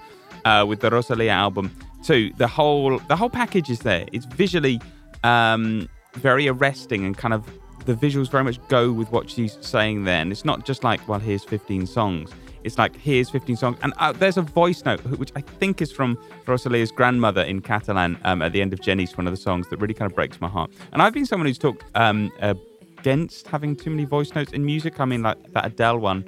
uh, 0.45 0.65
with 0.67 0.79
the 0.79 0.89
Rosalia 0.89 1.31
album 1.31 1.71
too. 2.03 2.31
The 2.37 2.47
whole 2.47 2.97
the 3.07 3.15
whole 3.15 3.29
package 3.29 3.69
is 3.69 3.79
there. 3.79 4.07
It's 4.11 4.25
visually 4.25 4.81
um, 5.23 5.87
very 6.15 6.47
arresting 6.47 7.05
and 7.05 7.15
kind 7.15 7.35
of 7.35 7.47
the 7.85 7.93
visuals 7.93 8.29
very 8.29 8.43
much 8.43 8.59
go 8.67 8.91
with 8.91 9.11
what 9.11 9.29
she's 9.29 9.57
saying 9.61 10.03
there. 10.03 10.21
And 10.21 10.31
it's 10.31 10.45
not 10.45 10.65
just 10.65 10.83
like, 10.83 11.05
well, 11.07 11.19
here's 11.19 11.43
15 11.43 11.87
songs. 11.87 12.31
It's 12.63 12.77
like, 12.77 12.95
here's 12.95 13.29
15 13.29 13.55
songs. 13.55 13.77
And 13.81 13.93
uh, 13.97 14.11
there's 14.11 14.37
a 14.37 14.41
voice 14.41 14.83
note, 14.83 15.01
which 15.17 15.31
I 15.35 15.41
think 15.41 15.81
is 15.81 15.91
from 15.91 16.17
Rosalia's 16.45 16.91
grandmother 16.91 17.41
in 17.41 17.61
Catalan 17.61 18.17
um, 18.23 18.41
at 18.41 18.51
the 18.51 18.61
end 18.61 18.73
of 18.73 18.81
Jenny's, 18.81 19.17
one 19.17 19.27
of 19.27 19.33
the 19.33 19.37
songs 19.37 19.67
that 19.69 19.77
really 19.77 19.93
kind 19.93 20.11
of 20.11 20.15
breaks 20.15 20.41
my 20.41 20.49
heart. 20.49 20.71
And 20.91 21.01
I've 21.01 21.13
been 21.13 21.25
someone 21.25 21.47
who's 21.47 21.57
talked 21.57 21.83
um, 21.95 22.31
against 22.41 23.47
having 23.47 23.75
too 23.75 23.89
many 23.89 24.05
voice 24.05 24.35
notes 24.35 24.51
in 24.51 24.65
music. 24.65 24.99
I 24.99 25.05
mean, 25.05 25.21
like 25.23 25.37
that 25.53 25.65
Adele 25.65 25.99
one 25.99 26.25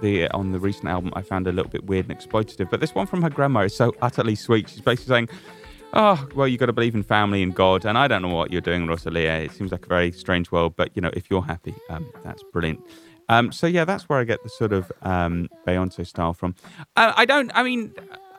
the 0.00 0.28
on 0.28 0.52
the 0.52 0.58
recent 0.58 0.86
album 0.86 1.12
I 1.16 1.22
found 1.22 1.46
a 1.46 1.52
little 1.52 1.70
bit 1.70 1.84
weird 1.84 2.08
and 2.08 2.18
exploitative. 2.18 2.70
But 2.70 2.80
this 2.80 2.94
one 2.94 3.06
from 3.06 3.22
her 3.22 3.30
grandma 3.30 3.60
is 3.60 3.74
so 3.74 3.94
utterly 4.02 4.34
sweet. 4.34 4.68
She's 4.68 4.80
basically 4.80 5.12
saying, 5.14 5.28
"Oh, 5.92 6.28
well, 6.34 6.48
you 6.48 6.58
got 6.58 6.66
to 6.66 6.72
believe 6.72 6.94
in 6.94 7.02
family 7.02 7.42
and 7.42 7.54
God." 7.54 7.84
And 7.84 7.96
I 7.96 8.08
don't 8.08 8.22
know 8.22 8.34
what 8.34 8.50
you're 8.50 8.60
doing, 8.60 8.86
Rosalia. 8.86 9.32
It 9.44 9.52
seems 9.52 9.72
like 9.72 9.86
a 9.86 9.88
very 9.88 10.12
strange 10.12 10.50
world, 10.50 10.74
but 10.76 10.90
you 10.94 11.02
know, 11.02 11.10
if 11.14 11.30
you're 11.30 11.42
happy, 11.42 11.74
um, 11.90 12.10
that's 12.24 12.42
brilliant. 12.52 12.80
Um, 13.28 13.52
so 13.52 13.66
yeah, 13.66 13.84
that's 13.84 14.08
where 14.08 14.18
I 14.18 14.24
get 14.24 14.42
the 14.42 14.48
sort 14.48 14.72
of 14.72 14.90
um, 15.02 15.48
Beyonce 15.66 16.06
style 16.06 16.32
from. 16.32 16.54
Uh, 16.96 17.12
I 17.16 17.24
don't. 17.24 17.50
I 17.54 17.62
mean, 17.62 17.92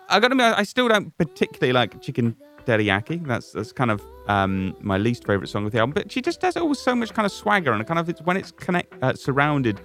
I 0.10 0.20
got 0.20 0.30
to 0.30 0.44
I 0.58 0.64
still 0.64 0.88
don't 0.88 1.16
particularly 1.18 1.74
like 1.74 2.02
chicken 2.02 2.36
teriyaki. 2.66 3.26
That's 3.26 3.52
that's 3.52 3.72
kind 3.72 3.92
of 3.92 4.02
um, 4.28 4.76
my 4.82 4.98
least 4.98 5.26
favorite 5.26 5.48
song 5.48 5.66
of 5.66 5.72
the 5.72 5.80
album. 5.80 5.94
But 5.94 6.12
she 6.12 6.22
just 6.22 6.40
does 6.40 6.56
it 6.56 6.66
with 6.66 6.78
so 6.78 6.96
much 6.96 7.14
kind 7.14 7.26
of 7.26 7.32
swagger 7.32 7.72
and 7.74 7.86
kind 7.88 8.00
of 8.00 8.10
it's 8.10 8.22
when 8.22 8.38
it's 8.38 8.52
connect 8.52 8.94
uh, 9.04 9.14
surrounded 9.16 9.82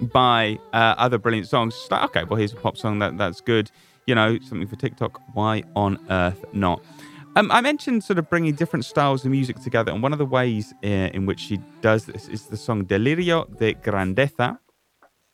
by 0.00 0.58
uh, 0.72 0.94
other 0.98 1.18
brilliant 1.18 1.48
songs. 1.48 1.74
Like, 1.90 2.04
okay, 2.04 2.24
well, 2.24 2.38
here's 2.38 2.52
a 2.52 2.56
pop 2.56 2.76
song 2.76 2.98
that 3.00 3.18
that's 3.18 3.40
good. 3.40 3.70
You 4.06 4.14
know, 4.14 4.38
something 4.40 4.66
for 4.66 4.76
TikTok. 4.76 5.20
Why 5.34 5.62
on 5.76 5.98
earth 6.10 6.44
not? 6.52 6.82
Um, 7.34 7.50
I 7.50 7.60
mentioned 7.62 8.04
sort 8.04 8.18
of 8.18 8.28
bringing 8.28 8.54
different 8.54 8.84
styles 8.84 9.24
of 9.24 9.30
music 9.30 9.58
together, 9.60 9.90
and 9.90 10.02
one 10.02 10.12
of 10.12 10.18
the 10.18 10.26
ways 10.26 10.74
uh, 10.84 10.86
in 10.86 11.24
which 11.24 11.40
she 11.40 11.58
does 11.80 12.04
this 12.04 12.28
is 12.28 12.46
the 12.46 12.56
song 12.56 12.84
"Delirio 12.84 13.46
de 13.58 13.74
Grandeza," 13.74 14.58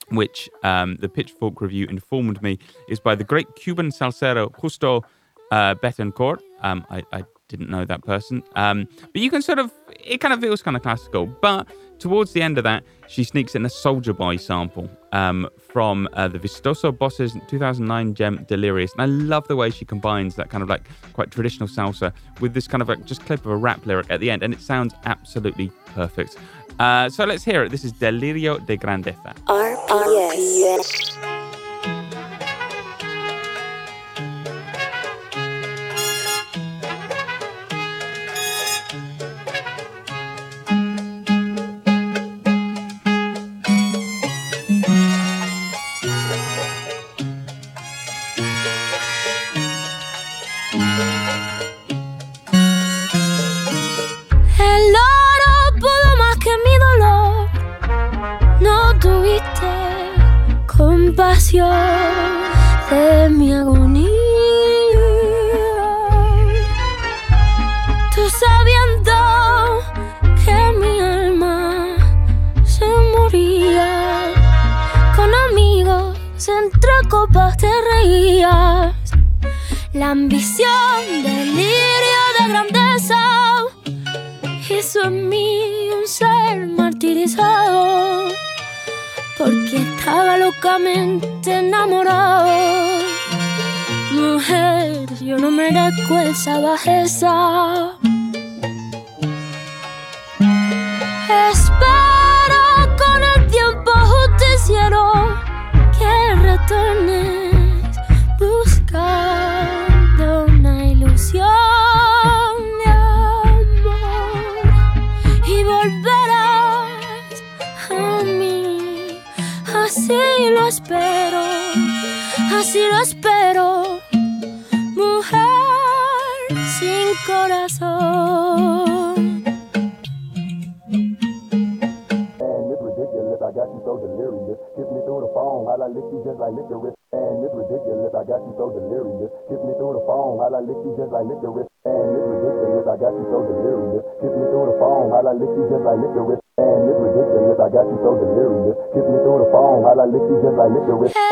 which 0.09 0.49
um, 0.63 0.97
the 1.01 1.09
Pitchfork 1.09 1.59
review 1.61 1.87
informed 1.87 2.41
me 2.41 2.57
is 2.87 2.99
by 2.99 3.15
the 3.15 3.23
great 3.23 3.47
Cuban 3.55 3.89
salsero 3.89 4.49
Justo 4.61 5.03
uh, 5.51 5.75
Betancourt. 5.75 6.39
Um, 6.61 6.85
I, 6.89 7.03
I, 7.11 7.23
didn't 7.49 7.69
know 7.69 7.83
that 7.83 8.03
person, 8.03 8.41
um, 8.55 8.87
but 9.01 9.21
you 9.21 9.29
can 9.29 9.41
sort 9.41 9.59
of 9.59 9.71
it 9.99 10.19
kind 10.19 10.33
of 10.33 10.39
feels 10.39 10.61
kind 10.61 10.77
of 10.77 10.83
classical, 10.83 11.25
but 11.25 11.67
towards 11.99 12.33
the 12.33 12.41
end 12.41 12.57
of 12.57 12.63
that, 12.63 12.83
she 13.07 13.23
sneaks 13.23 13.55
in 13.55 13.65
a 13.65 13.69
Soulja 13.69 14.15
Boy 14.15 14.37
sample 14.37 14.89
um, 15.11 15.49
from 15.59 16.07
uh, 16.13 16.27
the 16.27 16.39
Vistoso 16.39 16.97
Bosses 16.97 17.35
2009 17.47 18.13
gem 18.13 18.45
Delirious. 18.47 18.91
And 18.93 19.01
I 19.01 19.05
love 19.05 19.47
the 19.47 19.55
way 19.55 19.69
she 19.69 19.85
combines 19.85 20.35
that 20.35 20.49
kind 20.49 20.63
of 20.63 20.69
like 20.69 20.87
quite 21.13 21.31
traditional 21.31 21.67
salsa 21.67 22.13
with 22.39 22.53
this 22.53 22.67
kind 22.67 22.81
of 22.81 22.89
like 22.89 23.05
just 23.05 23.25
clip 23.25 23.41
of 23.41 23.51
a 23.51 23.57
rap 23.57 23.85
lyric 23.85 24.07
at 24.09 24.19
the 24.19 24.31
end. 24.31 24.43
And 24.43 24.53
it 24.53 24.61
sounds 24.61 24.93
absolutely 25.05 25.71
perfect. 25.87 26.37
Uh, 26.79 27.09
so 27.09 27.25
let's 27.25 27.43
hear 27.43 27.63
it. 27.63 27.69
This 27.69 27.83
is 27.83 27.91
Delirio 27.93 28.65
de 28.65 28.77
Grandeza. 28.77 29.35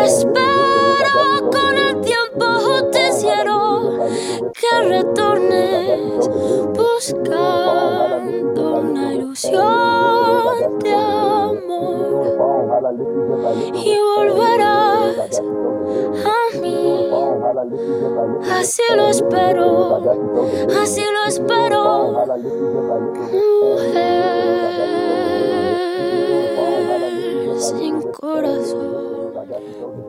So 0.08 0.28
con 1.52 1.78
el 1.78 2.02
tiempo 2.02 2.46
justiciero 2.60 3.92
que 4.54 4.82
retornes 4.88 6.30
buscando 6.76 8.62
una 8.80 9.14
ilusión 9.14 10.80
de 10.80 10.94
amor 10.94 12.36
y 13.74 13.98
volverás 14.16 15.42
a 16.26 16.60
mí. 16.60 17.10
Así 18.52 18.84
lo 18.96 19.08
espero, 19.08 20.02
así 20.82 21.02
lo 21.02 21.26
espero, 21.28 22.26
mujer 23.32 25.07
sin 27.68 28.02
corazón. 28.14 29.08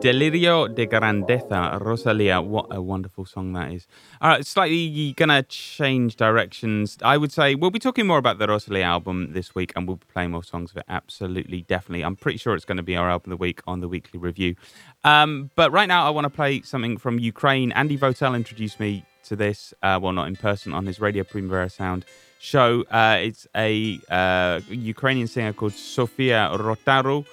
Delirio 0.01 0.73
de 0.73 0.87
Grandeza, 0.87 1.77
Rosalia. 1.77 2.41
What 2.41 2.67
a 2.71 2.81
wonderful 2.81 3.25
song 3.25 3.51
that 3.53 3.71
is. 3.71 3.85
All 4.21 4.29
right, 4.29 4.45
slightly 4.45 5.13
gonna 5.17 5.43
change 5.43 6.15
directions. 6.15 6.97
I 7.03 7.17
would 7.17 7.33
say 7.33 7.55
we'll 7.55 7.71
be 7.71 7.79
talking 7.79 8.07
more 8.07 8.17
about 8.17 8.39
the 8.39 8.47
Rosalia 8.47 8.83
album 8.85 9.33
this 9.33 9.53
week 9.53 9.73
and 9.75 9.87
we'll 9.87 9.97
be 9.97 10.05
playing 10.13 10.31
more 10.31 10.43
songs 10.43 10.71
of 10.71 10.77
it. 10.77 10.85
Absolutely, 10.87 11.63
definitely. 11.63 12.03
I'm 12.05 12.15
pretty 12.15 12.37
sure 12.37 12.55
it's 12.55 12.65
going 12.65 12.77
to 12.77 12.83
be 12.83 12.95
our 12.95 13.09
album 13.09 13.33
of 13.33 13.39
the 13.39 13.41
week 13.41 13.61
on 13.67 13.81
the 13.81 13.89
weekly 13.89 14.19
review. 14.19 14.55
Um, 15.03 15.51
but 15.55 15.71
right 15.71 15.87
now, 15.87 16.07
I 16.07 16.11
want 16.11 16.25
to 16.25 16.29
play 16.29 16.61
something 16.61 16.97
from 16.97 17.19
Ukraine. 17.19 17.73
Andy 17.73 17.97
Votel 17.97 18.35
introduced 18.35 18.79
me 18.79 19.03
to 19.23 19.35
this, 19.35 19.73
uh, 19.83 19.99
well, 20.01 20.13
not 20.13 20.27
in 20.27 20.35
person, 20.37 20.73
on 20.73 20.85
his 20.85 20.99
Radio 21.01 21.23
Primavera 21.23 21.69
Sound 21.69 22.05
show. 22.39 22.83
Uh, 22.89 23.17
it's 23.21 23.47
a 23.55 23.99
uh, 24.09 24.61
Ukrainian 24.69 25.27
singer 25.27 25.53
called 25.53 25.73
Sofia 25.73 26.49
Rotaru. 26.53 27.25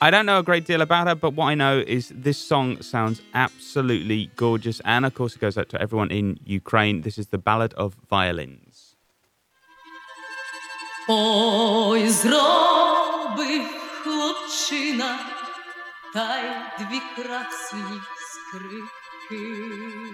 I 0.00 0.10
don't 0.10 0.26
know 0.26 0.38
a 0.38 0.42
great 0.42 0.66
deal 0.66 0.82
about 0.82 1.06
her, 1.08 1.14
but 1.14 1.32
what 1.32 1.46
I 1.46 1.54
know 1.54 1.82
is 1.86 2.12
this 2.14 2.36
song 2.36 2.82
sounds 2.82 3.22
absolutely 3.32 4.30
gorgeous. 4.36 4.80
And 4.84 5.06
of 5.06 5.14
course, 5.14 5.36
it 5.36 5.40
goes 5.40 5.56
out 5.56 5.70
to 5.70 5.80
everyone 5.80 6.10
in 6.10 6.38
Ukraine. 6.44 7.00
This 7.00 7.16
is 7.16 7.28
the 7.28 7.38
Ballad 7.38 7.72
of 7.74 7.94
Violins. 8.10 8.96
Ой, 11.08 12.08
зробив 12.08 13.66
хлопчина, 14.02 15.18
та 16.14 16.38
й 16.38 16.84
дві 16.84 17.00
красні 17.16 18.00
скрипки. 18.28 20.09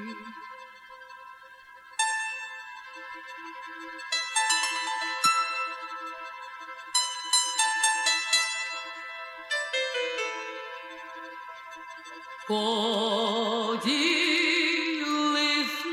Поділив 12.47 13.87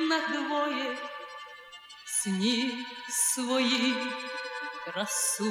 на 0.08 0.18
двоє 0.28 0.96
сніг 2.06 2.72
свої 3.08 3.94
красу. 4.84 5.44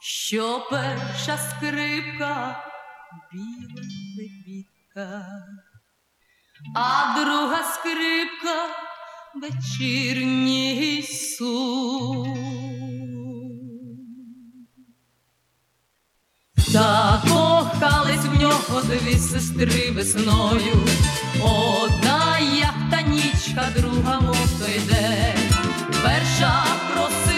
Що 0.00 0.66
перша 0.70 1.38
скрипка 1.38 2.64
біла 3.32 3.82
лебідка, 4.18 5.42
а 6.74 7.14
друга 7.20 7.62
скрипка 7.74 8.68
вечірній 9.34 11.02
сум. 11.02 12.54
Закохались 16.56 18.24
в 18.24 18.40
нього 18.40 18.82
дві 18.82 19.18
сестри 19.18 19.90
весною, 19.90 20.74
одна 21.42 22.38
як 22.38 22.74
та 22.90 23.00
нічка, 23.00 23.68
друга 23.76 24.20
мов 24.20 24.48
той 24.58 24.80
день. 24.88 25.50
Перша 26.02 26.64
просила 26.92 27.33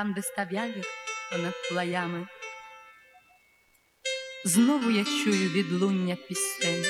Там, 0.00 0.12
де 0.12 0.22
став 0.22 0.52
явір 0.52 0.86
понад 1.32 1.54
плаями, 1.68 2.26
знову 4.44 4.90
я 4.90 5.04
чую 5.04 5.50
відлуння 5.50 6.16
пісень. 6.28 6.84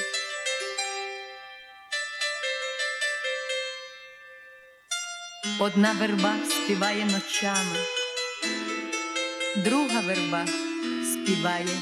Одна 5.60 5.92
верба 5.92 6.34
співає 6.50 7.04
ночами, 7.04 7.76
друга 9.56 10.00
верба 10.00 10.46
співає 11.04 11.78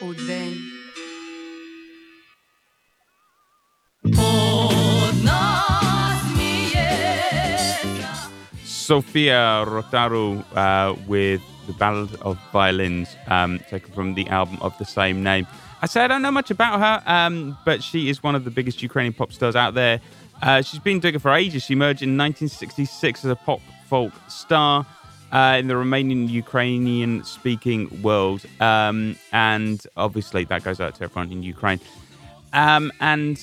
удень. 0.00 0.78
Sofia 8.88 9.66
Rotaru 9.66 10.42
uh, 10.56 10.96
with 11.06 11.42
the 11.66 11.74
Ballad 11.74 12.14
of 12.22 12.38
Violins, 12.54 13.14
um, 13.26 13.58
taken 13.68 13.92
from 13.92 14.14
the 14.14 14.26
album 14.28 14.56
of 14.62 14.72
the 14.78 14.86
same 14.86 15.22
name. 15.22 15.46
I 15.82 15.86
say 15.86 16.00
I 16.00 16.08
don't 16.08 16.22
know 16.22 16.30
much 16.30 16.50
about 16.50 16.80
her, 16.80 17.02
um, 17.04 17.58
but 17.66 17.82
she 17.82 18.08
is 18.08 18.22
one 18.22 18.34
of 18.34 18.46
the 18.46 18.50
biggest 18.50 18.82
Ukrainian 18.82 19.12
pop 19.12 19.30
stars 19.30 19.54
out 19.54 19.74
there. 19.74 20.00
Uh, 20.40 20.62
she's 20.62 20.80
been 20.80 21.00
doing 21.00 21.16
it 21.16 21.20
for 21.20 21.34
ages. 21.34 21.64
She 21.64 21.74
emerged 21.74 22.00
in 22.00 22.16
1966 22.16 23.26
as 23.26 23.30
a 23.30 23.36
pop 23.36 23.60
folk 23.88 24.14
star 24.26 24.86
uh, 25.32 25.56
in 25.58 25.66
the 25.66 25.74
Romanian 25.74 26.26
Ukrainian 26.26 27.24
speaking 27.24 28.00
world. 28.00 28.46
Um, 28.58 29.16
and 29.32 29.86
obviously, 29.98 30.44
that 30.44 30.64
goes 30.64 30.80
out 30.80 30.94
to 30.94 31.04
everyone 31.04 31.30
in 31.30 31.42
Ukraine. 31.42 31.80
Um, 32.54 32.90
and 33.00 33.38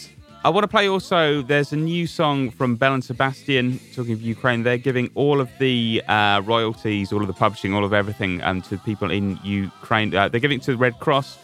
I 0.45 0.49
want 0.49 0.63
to 0.63 0.67
play 0.67 0.87
also, 0.87 1.41
there's 1.41 1.73
a 1.73 1.75
new 1.75 2.05
song 2.05 2.51
from 2.51 2.75
Belle 2.75 2.93
and 2.93 3.03
Sebastian, 3.03 3.79
talking 3.95 4.13
of 4.13 4.21
Ukraine. 4.21 4.61
They're 4.61 4.77
giving 4.77 5.09
all 5.15 5.41
of 5.41 5.49
the 5.57 6.03
uh, 6.07 6.43
royalties, 6.45 7.11
all 7.11 7.21
of 7.21 7.25
the 7.25 7.33
publishing, 7.33 7.73
all 7.73 7.83
of 7.83 7.93
everything 7.93 8.43
um, 8.43 8.61
to 8.61 8.77
people 8.77 9.09
in 9.09 9.39
Ukraine. 9.43 10.13
Uh, 10.13 10.29
they're 10.29 10.39
giving 10.39 10.59
it 10.59 10.63
to 10.65 10.73
the 10.73 10.77
Red 10.77 10.99
Cross, 10.99 11.39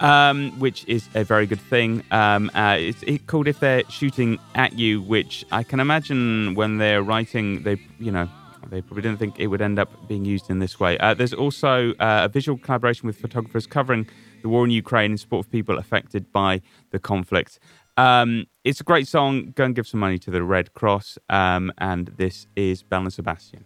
um, 0.00 0.58
which 0.58 0.88
is 0.88 1.10
a 1.14 1.24
very 1.24 1.46
good 1.46 1.60
thing. 1.60 2.04
Um, 2.10 2.50
uh, 2.54 2.78
it's 2.80 3.02
it 3.02 3.26
called 3.26 3.48
If 3.48 3.60
They're 3.60 3.82
Shooting 3.90 4.38
at 4.54 4.78
You, 4.78 5.02
which 5.02 5.44
I 5.52 5.62
can 5.62 5.78
imagine 5.78 6.54
when 6.54 6.78
they're 6.78 7.02
writing, 7.02 7.64
they, 7.64 7.76
you 7.98 8.10
know, 8.10 8.30
they 8.70 8.80
probably 8.80 9.02
didn't 9.02 9.18
think 9.18 9.38
it 9.40 9.48
would 9.48 9.60
end 9.60 9.78
up 9.78 10.08
being 10.08 10.24
used 10.24 10.48
in 10.48 10.58
this 10.58 10.80
way. 10.80 10.96
Uh, 10.96 11.12
there's 11.12 11.34
also 11.34 11.90
uh, 12.00 12.22
a 12.24 12.28
visual 12.28 12.56
collaboration 12.56 13.06
with 13.06 13.18
photographers 13.18 13.66
covering 13.66 14.08
the 14.40 14.48
war 14.48 14.64
in 14.64 14.70
Ukraine 14.70 15.12
in 15.12 15.18
support 15.18 15.46
of 15.46 15.52
people 15.52 15.76
affected 15.78 16.32
by 16.32 16.62
the 16.90 16.98
conflict. 16.98 17.58
Um, 17.96 18.46
it's 18.64 18.80
a 18.80 18.84
great 18.84 19.08
song. 19.08 19.52
Go 19.54 19.64
and 19.64 19.74
give 19.74 19.86
some 19.86 20.00
money 20.00 20.18
to 20.18 20.30
the 20.30 20.42
Red 20.42 20.74
Cross. 20.74 21.18
Um, 21.28 21.72
and 21.78 22.08
this 22.16 22.46
is 22.56 22.82
Belle 22.82 23.02
and 23.02 23.12
Sebastian. 23.12 23.64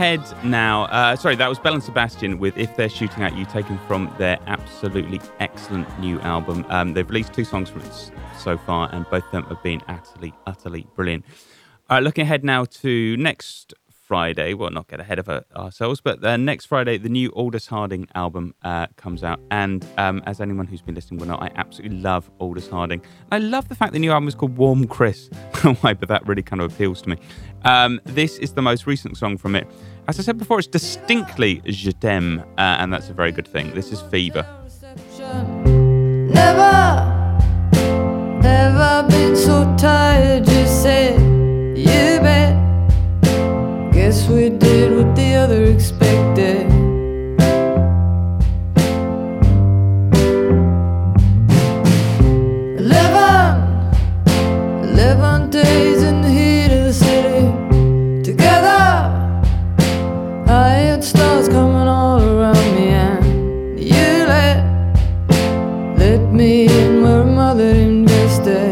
Ahead 0.00 0.24
now, 0.42 0.84
uh, 0.84 1.14
sorry, 1.14 1.36
that 1.36 1.46
was 1.46 1.58
Belle 1.58 1.74
and 1.74 1.82
Sebastian 1.82 2.38
with 2.38 2.56
If 2.56 2.74
They're 2.74 2.88
Shooting 2.88 3.22
At 3.22 3.36
You, 3.36 3.44
taken 3.44 3.78
from 3.86 4.10
their 4.16 4.38
absolutely 4.46 5.20
excellent 5.40 5.86
new 6.00 6.18
album. 6.20 6.64
Um, 6.70 6.94
they've 6.94 7.06
released 7.06 7.34
two 7.34 7.44
songs 7.44 7.68
from 7.68 7.82
it 7.82 8.10
so 8.38 8.56
far, 8.56 8.88
and 8.94 9.04
both 9.10 9.26
of 9.26 9.30
them 9.30 9.44
have 9.44 9.62
been 9.62 9.82
utterly, 9.88 10.32
utterly 10.46 10.86
brilliant. 10.96 11.26
All 11.90 11.98
right, 11.98 12.02
looking 12.02 12.22
ahead 12.22 12.44
now 12.44 12.64
to 12.64 13.14
next 13.18 13.74
Friday. 14.10 14.54
Well, 14.54 14.70
not 14.70 14.88
get 14.88 14.98
ahead 14.98 15.20
of 15.20 15.28
uh, 15.28 15.42
ourselves, 15.54 16.00
but 16.00 16.24
uh, 16.24 16.36
next 16.36 16.66
Friday, 16.66 16.98
the 16.98 17.08
new 17.08 17.30
Aldous 17.30 17.68
Harding 17.68 18.08
album 18.16 18.56
uh, 18.64 18.88
comes 18.96 19.22
out. 19.22 19.38
And 19.52 19.86
um, 19.98 20.20
as 20.26 20.40
anyone 20.40 20.66
who's 20.66 20.82
been 20.82 20.96
listening 20.96 21.20
will 21.20 21.28
know, 21.28 21.36
I 21.36 21.52
absolutely 21.54 21.98
love 21.98 22.28
Aldous 22.40 22.68
Harding. 22.68 23.02
I 23.30 23.38
love 23.38 23.68
the 23.68 23.76
fact 23.76 23.92
the 23.92 24.00
new 24.00 24.10
album 24.10 24.26
is 24.26 24.34
called 24.34 24.56
Warm 24.56 24.88
Chris. 24.88 25.28
Why? 25.82 25.94
But 25.94 26.08
that 26.08 26.26
really 26.26 26.42
kind 26.42 26.60
of 26.60 26.72
appeals 26.72 27.02
to 27.02 27.10
me. 27.10 27.18
Um, 27.62 28.00
this 28.02 28.36
is 28.38 28.54
the 28.54 28.62
most 28.62 28.84
recent 28.84 29.16
song 29.16 29.36
from 29.36 29.54
it. 29.54 29.68
As 30.10 30.18
I 30.18 30.22
said 30.24 30.38
before, 30.38 30.58
it's 30.58 30.66
distinctly 30.66 31.62
Je 31.66 31.92
t'aime, 31.92 32.40
uh, 32.58 32.80
and 32.80 32.92
that's 32.92 33.10
a 33.10 33.12
very 33.12 33.30
good 33.30 33.46
thing. 33.46 33.72
This 33.76 33.92
is 33.92 34.00
Fever. 34.00 34.44
Never, 38.42 39.06
been 39.08 39.36
so 39.36 39.72
tired. 39.78 40.48
You 40.48 40.66
you 41.76 42.20
bet. 42.26 42.56
Guess 43.92 44.28
we 44.28 44.48
did 44.48 44.96
what 44.96 45.14
the 45.14 45.34
other 45.36 45.62
expected. 45.66 46.79
Invested. 68.30 68.69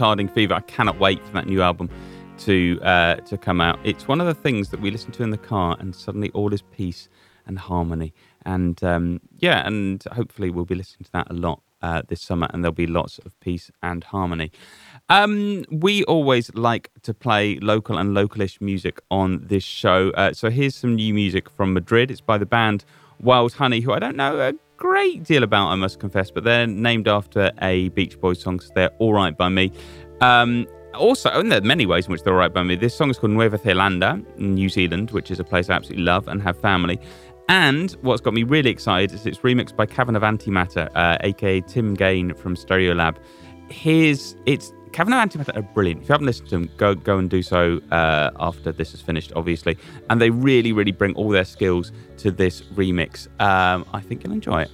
Harding 0.00 0.28
Fever. 0.28 0.54
I 0.54 0.60
cannot 0.60 0.98
wait 0.98 1.24
for 1.24 1.32
that 1.32 1.46
new 1.46 1.62
album 1.62 1.88
to 2.38 2.80
uh, 2.82 3.16
to 3.16 3.38
come 3.38 3.60
out. 3.60 3.78
It's 3.84 4.08
one 4.08 4.20
of 4.20 4.26
the 4.26 4.34
things 4.34 4.70
that 4.70 4.80
we 4.80 4.90
listen 4.90 5.12
to 5.12 5.22
in 5.22 5.30
the 5.30 5.38
car, 5.38 5.76
and 5.78 5.94
suddenly 5.94 6.30
all 6.30 6.52
is 6.52 6.62
peace 6.62 7.08
and 7.46 7.58
harmony. 7.58 8.12
And 8.44 8.82
um, 8.82 9.20
yeah, 9.38 9.66
and 9.66 10.02
hopefully 10.12 10.50
we'll 10.50 10.64
be 10.64 10.74
listening 10.74 11.04
to 11.04 11.12
that 11.12 11.30
a 11.30 11.34
lot 11.34 11.62
uh, 11.82 12.02
this 12.08 12.20
summer, 12.22 12.48
and 12.52 12.64
there'll 12.64 12.74
be 12.74 12.86
lots 12.86 13.18
of 13.18 13.38
peace 13.40 13.70
and 13.82 14.04
harmony. 14.04 14.50
Um, 15.08 15.64
we 15.70 16.04
always 16.04 16.52
like 16.54 16.90
to 17.02 17.14
play 17.14 17.58
local 17.58 17.98
and 17.98 18.16
localish 18.16 18.60
music 18.60 19.00
on 19.10 19.46
this 19.46 19.64
show. 19.64 20.10
Uh, 20.10 20.32
so 20.32 20.50
here's 20.50 20.74
some 20.74 20.94
new 20.94 21.12
music 21.12 21.48
from 21.50 21.72
Madrid. 21.72 22.10
It's 22.10 22.20
by 22.20 22.38
the 22.38 22.46
band 22.46 22.84
Wild 23.20 23.54
Honey, 23.54 23.80
who 23.80 23.92
I 23.92 23.98
don't 23.98 24.16
know 24.16 24.38
a 24.38 24.54
great 24.80 25.22
deal 25.22 25.42
about, 25.42 25.68
I 25.68 25.74
must 25.76 26.00
confess, 26.00 26.30
but 26.30 26.42
they're 26.42 26.66
named 26.66 27.06
after 27.06 27.52
a 27.60 27.90
Beach 27.90 28.18
Boys 28.18 28.40
song, 28.40 28.58
so 28.58 28.72
they're 28.74 28.90
all 28.98 29.12
right 29.12 29.36
by 29.36 29.50
me. 29.50 29.70
Um, 30.22 30.66
also, 30.94 31.28
and 31.30 31.52
there 31.52 31.58
are 31.58 31.64
many 31.64 31.86
ways 31.86 32.06
in 32.06 32.12
which 32.12 32.22
they're 32.22 32.32
all 32.32 32.38
right 32.38 32.52
by 32.52 32.62
me. 32.62 32.74
This 32.76 32.96
song 32.96 33.10
is 33.10 33.18
called 33.18 33.32
Nueva 33.32 33.58
Zelanda 33.58 34.24
New 34.38 34.68
Zealand, 34.68 35.10
which 35.12 35.30
is 35.30 35.38
a 35.38 35.44
place 35.44 35.68
I 35.70 35.74
absolutely 35.74 36.04
love 36.04 36.26
and 36.28 36.42
have 36.42 36.58
family. 36.58 36.98
And 37.48 37.92
what's 38.00 38.22
got 38.22 38.32
me 38.32 38.42
really 38.42 38.70
excited 38.70 39.12
is 39.12 39.26
it's 39.26 39.38
remixed 39.40 39.76
by 39.76 39.84
Cavern 39.84 40.16
of 40.16 40.22
Antimatter, 40.22 40.88
uh, 40.94 41.18
aka 41.20 41.60
Tim 41.60 41.94
Gane 41.94 42.32
from 42.34 42.56
Stereolab. 42.56 43.16
Here's 43.68 44.34
it's 44.46 44.72
Cavern 44.92 45.12
and 45.14 45.30
Antimatter 45.30 45.56
are 45.56 45.62
brilliant. 45.62 46.02
If 46.02 46.08
you 46.08 46.12
haven't 46.12 46.26
listened 46.26 46.48
to 46.48 46.56
them, 46.56 46.70
go 46.76 46.94
go 46.94 47.18
and 47.18 47.30
do 47.30 47.42
so 47.42 47.80
uh, 47.90 48.30
after 48.40 48.72
this 48.72 48.92
is 48.94 49.00
finished, 49.00 49.32
obviously. 49.36 49.78
And 50.08 50.20
they 50.20 50.30
really, 50.30 50.72
really 50.72 50.92
bring 50.92 51.14
all 51.14 51.28
their 51.28 51.44
skills 51.44 51.92
to 52.18 52.30
this 52.30 52.62
remix. 52.74 53.28
Um, 53.40 53.86
I 53.92 54.00
think 54.00 54.24
you'll 54.24 54.32
enjoy 54.32 54.62
it. 54.62 54.70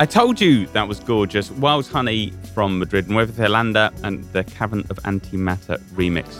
I 0.00 0.06
told 0.06 0.40
you 0.40 0.66
that 0.68 0.86
was 0.86 1.00
gorgeous. 1.00 1.50
Wild 1.50 1.88
Honey 1.88 2.32
from 2.54 2.78
Madrid, 2.78 3.10
Nueva 3.10 3.32
Zelanda, 3.32 3.92
and 4.04 4.22
the 4.32 4.44
Cavern 4.44 4.86
of 4.90 4.98
Antimatter 4.98 5.80
remix. 5.94 6.38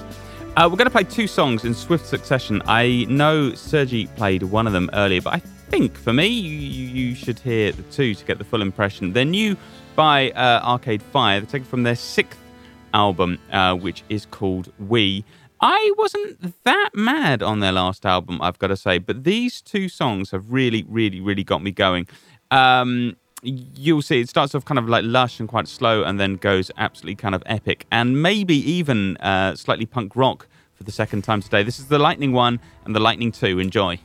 Uh, 0.56 0.68
we're 0.70 0.76
going 0.76 0.84
to 0.86 0.92
play 0.92 1.02
two 1.02 1.26
songs 1.26 1.64
in 1.64 1.74
swift 1.74 2.06
succession. 2.06 2.62
I 2.66 3.04
know 3.08 3.52
Sergi 3.54 4.06
played 4.06 4.44
one 4.44 4.68
of 4.68 4.72
them 4.72 4.88
earlier, 4.92 5.20
but 5.20 5.34
I 5.34 5.40
think 5.40 5.96
for 5.96 6.12
me, 6.12 6.28
you, 6.28 6.86
you 6.88 7.14
should 7.16 7.40
hear 7.40 7.72
the 7.72 7.82
two 7.82 8.14
to 8.14 8.24
get 8.24 8.38
the 8.38 8.44
full 8.44 8.62
impression. 8.62 9.12
They're 9.12 9.24
new 9.24 9.56
by 9.96 10.30
uh, 10.30 10.60
Arcade 10.62 11.02
Fire. 11.02 11.40
They're 11.40 11.50
taken 11.50 11.66
from 11.66 11.82
their 11.82 11.96
sixth 11.96 12.38
album, 12.94 13.40
uh, 13.50 13.74
which 13.74 14.04
is 14.08 14.24
called 14.24 14.72
We. 14.78 15.24
I 15.60 15.92
wasn't 15.98 16.54
that 16.62 16.90
mad 16.94 17.42
on 17.42 17.58
their 17.58 17.72
last 17.72 18.06
album, 18.06 18.40
I've 18.40 18.60
got 18.60 18.68
to 18.68 18.76
say, 18.76 18.98
but 18.98 19.24
these 19.24 19.60
two 19.60 19.88
songs 19.88 20.30
have 20.30 20.52
really, 20.52 20.84
really, 20.88 21.20
really 21.20 21.42
got 21.42 21.60
me 21.60 21.72
going. 21.72 22.06
Um, 22.52 23.16
you'll 23.42 24.02
see 24.02 24.20
it 24.20 24.28
starts 24.28 24.54
off 24.54 24.64
kind 24.64 24.78
of 24.78 24.88
like 24.88 25.04
lush 25.04 25.40
and 25.40 25.48
quite 25.48 25.68
slow 25.68 26.02
and 26.02 26.18
then 26.18 26.36
goes 26.36 26.70
absolutely 26.76 27.14
kind 27.14 27.34
of 27.34 27.42
epic 27.46 27.86
and 27.90 28.20
maybe 28.22 28.56
even 28.56 29.16
uh, 29.18 29.54
slightly 29.54 29.86
punk 29.86 30.16
rock 30.16 30.46
for 30.74 30.84
the 30.84 30.92
second 30.92 31.22
time 31.22 31.42
today. 31.42 31.62
This 31.62 31.78
is 31.78 31.86
the 31.86 31.98
Lightning 31.98 32.32
1 32.32 32.60
and 32.84 32.94
the 32.94 33.00
Lightning 33.00 33.32
2. 33.32 33.58
Enjoy. 33.58 33.98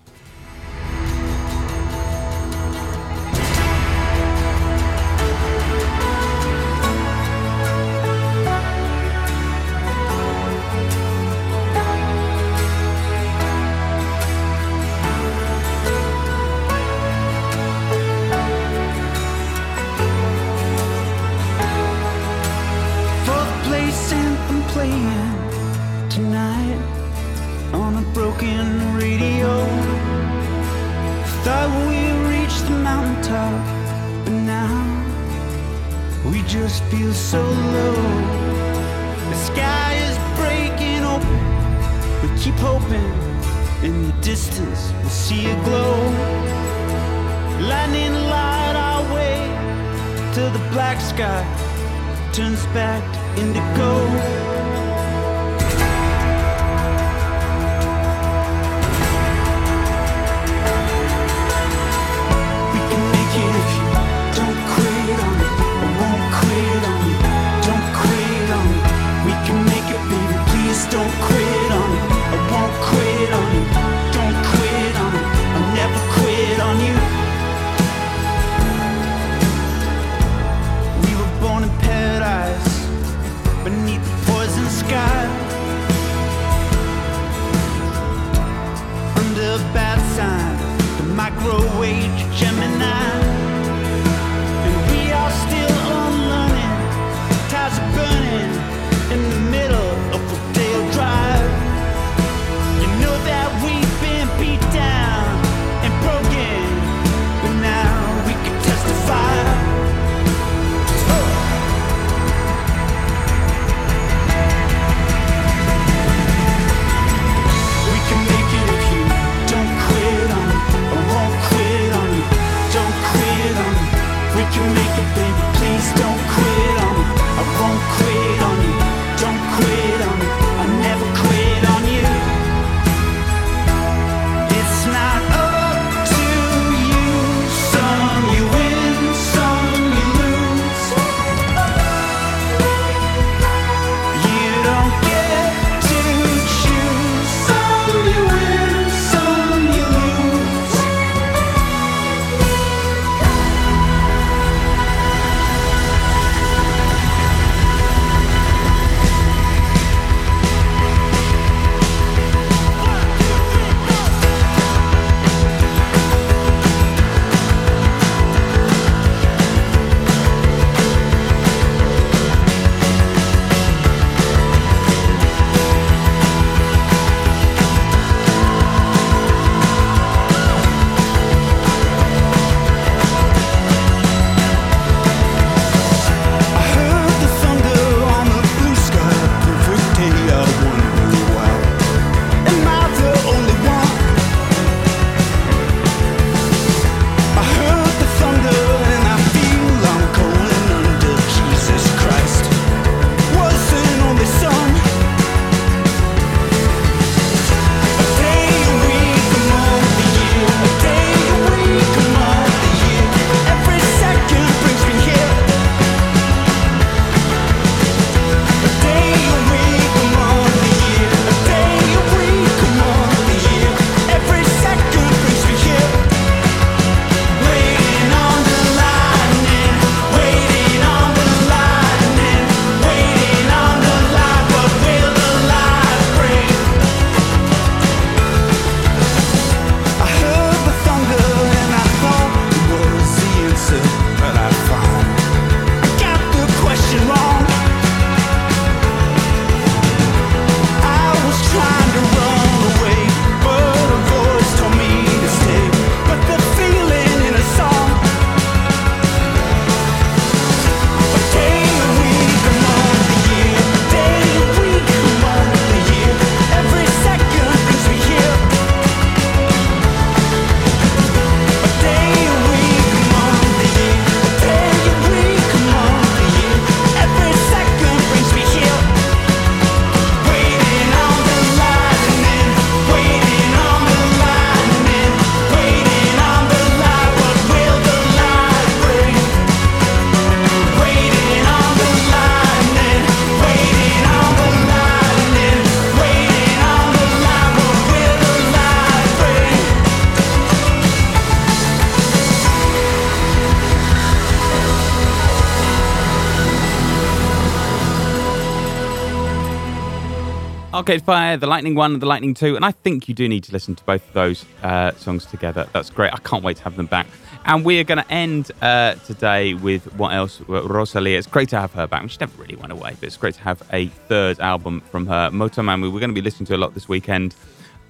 Arcade 310.84 311.05
Fire, 311.05 311.38
The 311.38 311.47
Lightning 311.47 311.75
One, 311.75 311.93
and 311.93 312.01
The 312.01 312.05
Lightning 312.05 312.34
Two, 312.34 312.57
and 312.57 312.65
I 312.65 312.71
think 312.71 313.07
you 313.07 313.15
do 313.15 313.29
need 313.29 313.45
to 313.45 313.53
listen 313.53 313.73
to 313.73 313.84
both 313.86 314.05
of 314.05 314.13
those 314.13 314.43
uh, 314.63 314.91
songs 314.95 315.25
together. 315.25 315.65
That's 315.71 315.89
great. 315.89 316.11
I 316.11 316.17
can't 316.17 316.43
wait 316.43 316.57
to 316.57 316.63
have 316.63 316.75
them 316.75 316.88
back. 316.88 317.07
And 317.45 317.63
we 317.63 317.79
are 317.79 317.86
going 317.86 317.99
to 318.03 318.11
end 318.11 318.51
uh, 318.61 318.95
today 318.95 319.53
with 319.53 319.86
what 319.95 320.13
else? 320.13 320.41
Rosalia. 320.41 321.17
It's 321.17 321.25
great 321.25 321.47
to 321.49 321.57
have 321.57 321.71
her 321.71 321.88
back. 321.88 322.09
She 322.09 322.17
never 322.19 322.34
really 322.41 322.57
went 322.57 322.73
away, 322.73 322.97
but 322.99 323.07
it's 323.07 323.15
great 323.15 323.36
to 323.36 323.41
have 323.43 323.63
a 323.71 323.88
third 323.88 324.41
album 324.41 324.81
from 324.91 325.07
her. 325.07 325.29
Motomami, 325.29 325.84
we're 325.84 326.01
going 326.01 326.09
to 326.09 326.13
be 326.13 326.21
listening 326.21 326.47
to 326.47 326.55
a 326.55 326.57
lot 326.57 326.73
this 326.73 326.89
weekend. 326.89 327.34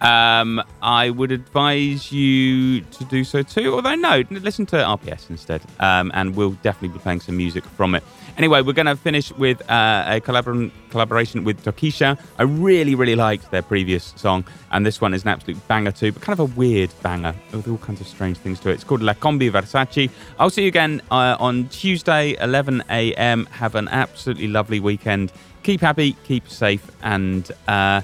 Um, 0.01 0.61
I 0.83 1.09
would 1.09 1.31
advise 1.31 2.11
you 2.11 2.81
to 2.81 3.05
do 3.05 3.23
so 3.23 3.41
too. 3.41 3.73
Although, 3.73 3.95
no, 3.95 4.23
listen 4.29 4.67
to 4.67 4.75
RPS 4.75 5.31
instead, 5.31 5.63
um, 5.79 6.11
and 6.13 6.35
we'll 6.35 6.57
definitely 6.61 6.89
be 6.89 6.99
playing 6.99 7.21
some 7.21 7.37
music 7.37 7.65
from 7.65 7.95
it. 7.95 8.03
Anyway, 8.37 8.61
we're 8.61 8.73
going 8.73 8.87
to 8.87 8.95
finish 8.95 9.31
with 9.33 9.61
uh, 9.69 10.05
a 10.07 10.19
collabor- 10.21 10.71
collaboration 10.89 11.43
with 11.43 11.63
Tokischa. 11.63 12.19
I 12.39 12.43
really, 12.43 12.95
really 12.95 13.15
liked 13.15 13.51
their 13.51 13.61
previous 13.61 14.13
song, 14.15 14.45
and 14.71 14.85
this 14.85 14.99
one 14.99 15.13
is 15.13 15.21
an 15.21 15.29
absolute 15.29 15.67
banger 15.67 15.91
too, 15.91 16.11
but 16.11 16.21
kind 16.21 16.39
of 16.39 16.51
a 16.51 16.53
weird 16.57 16.89
banger 17.03 17.35
with 17.51 17.67
all 17.67 17.77
kinds 17.77 18.01
of 18.01 18.07
strange 18.07 18.37
things 18.37 18.59
to 18.61 18.69
it. 18.69 18.73
It's 18.73 18.83
called 18.83 19.01
La 19.01 19.13
Combi 19.13 19.51
Versace. 19.51 20.09
I'll 20.39 20.49
see 20.49 20.63
you 20.63 20.67
again 20.67 21.01
uh, 21.11 21.37
on 21.39 21.67
Tuesday, 21.69 22.35
11 22.41 22.83
a.m. 22.89 23.45
Have 23.51 23.75
an 23.75 23.87
absolutely 23.89 24.47
lovely 24.47 24.79
weekend. 24.79 25.31
Keep 25.61 25.81
happy, 25.81 26.15
keep 26.23 26.49
safe, 26.49 26.89
and. 27.01 27.51
Uh, 27.67 28.01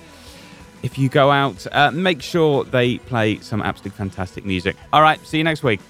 if 0.82 0.97
you 0.97 1.09
go 1.09 1.30
out, 1.30 1.67
uh, 1.73 1.91
make 1.91 2.21
sure 2.21 2.63
they 2.63 2.99
play 2.99 3.39
some 3.39 3.61
absolutely 3.61 3.97
fantastic 3.97 4.45
music. 4.45 4.77
All 4.93 5.01
right, 5.01 5.19
see 5.25 5.38
you 5.38 5.43
next 5.43 5.61
week. 5.61 5.82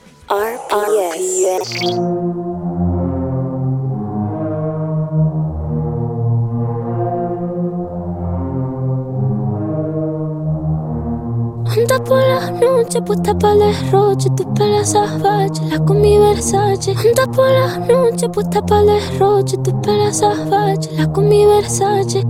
Anda 11.79 12.03
por 12.03 12.21
la 12.21 12.51
noche, 12.51 13.01
puesta 13.01 13.33
para 13.37 13.53
el 13.53 13.59
derroche, 13.59 14.29
tu 14.35 14.53
pelo 14.53 14.83
salvaje, 14.83 15.49
la 15.69 15.79
con 15.79 16.01
mi 16.01 16.17
Versace. 16.17 16.91
Anda 16.91 17.25
por 17.31 17.49
la 17.49 17.77
noche, 17.77 18.27
puesta 18.27 18.61
para 18.61 18.81
el 18.81 18.87
derroche, 18.87 19.55
tu 19.59 19.81
pelo 19.81 20.11
salvaje, 20.11 20.77
la 20.97 21.09
con 21.09 21.29
mi 21.29 21.45
Versace. 21.45 22.25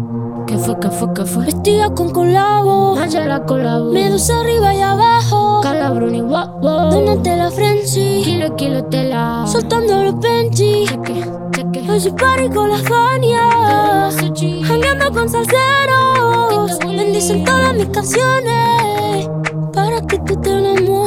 ¿Qué 0.46 0.56
fue, 0.56 0.80
qué 0.80 0.90
fue, 0.92 1.14
qué 1.16 1.26
fue? 1.26 1.46
Vestida 1.46 1.90
con 1.96 2.12
colabo, 2.12 2.96
la 2.96 3.46
colabo. 3.46 3.92
Medusa 3.92 4.40
arriba 4.40 4.72
y 4.76 4.82
abajo, 4.82 5.62
calabroni 5.64 6.22
guapo. 6.22 6.70
Donate 6.92 7.36
la 7.36 7.50
frenzy, 7.50 8.22
kilo, 8.24 8.56
kilo 8.56 8.84
tela. 8.86 9.46
Soltando 9.48 10.04
los 10.04 10.20
Benji, 10.20 10.86
cheque, 10.86 11.26
cheque. 11.56 11.92
Hoy 11.92 12.12
party 12.12 12.50
con 12.54 12.70
la 12.70 12.78
Fania, 12.78 14.10
Hangando 14.70 15.12
con 15.12 15.28
salseros, 15.28 16.78
bendicen 16.86 17.44
todas 17.44 17.74
mis 17.74 17.88
canciones 17.88 18.89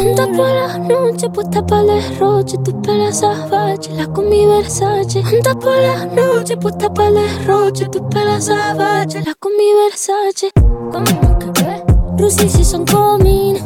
Anda 0.02 0.26
por 0.26 0.48
la 0.48 0.78
noche, 0.78 1.30
puesta 1.30 1.64
para 1.64 1.82
el 1.82 1.86
derroche, 1.86 2.58
tu 2.58 2.82
pelo 2.82 3.12
salvaje, 3.12 3.88
la 3.94 4.08
con 4.08 4.28
mi 4.28 4.44
Versace. 4.46 5.20
Anda 5.20 5.54
por 5.54 5.76
la 5.76 6.06
noche, 6.06 6.56
puesta 6.56 6.92
para 6.92 7.08
el 7.10 7.14
derroche, 7.14 7.88
tu 7.88 8.08
pelo 8.08 8.40
salvaje, 8.40 9.22
la 9.24 9.32
con 9.36 9.52
mi 9.56 9.72
Versace. 9.74 10.50
Como 10.90 11.38
que 11.38 11.62
ve, 11.62 11.84
Rusi 12.18 12.48
si 12.48 12.64
son 12.64 12.84
coming, 12.84 13.58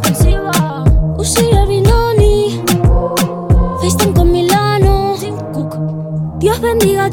Usi 1.16 1.52
Avinoni, 1.52 2.62
FaceTime 3.80 4.12
con 4.12 4.30
Milano, 4.30 5.14
Dios 6.38 6.60
bendiga 6.60 7.06
a 7.06 7.08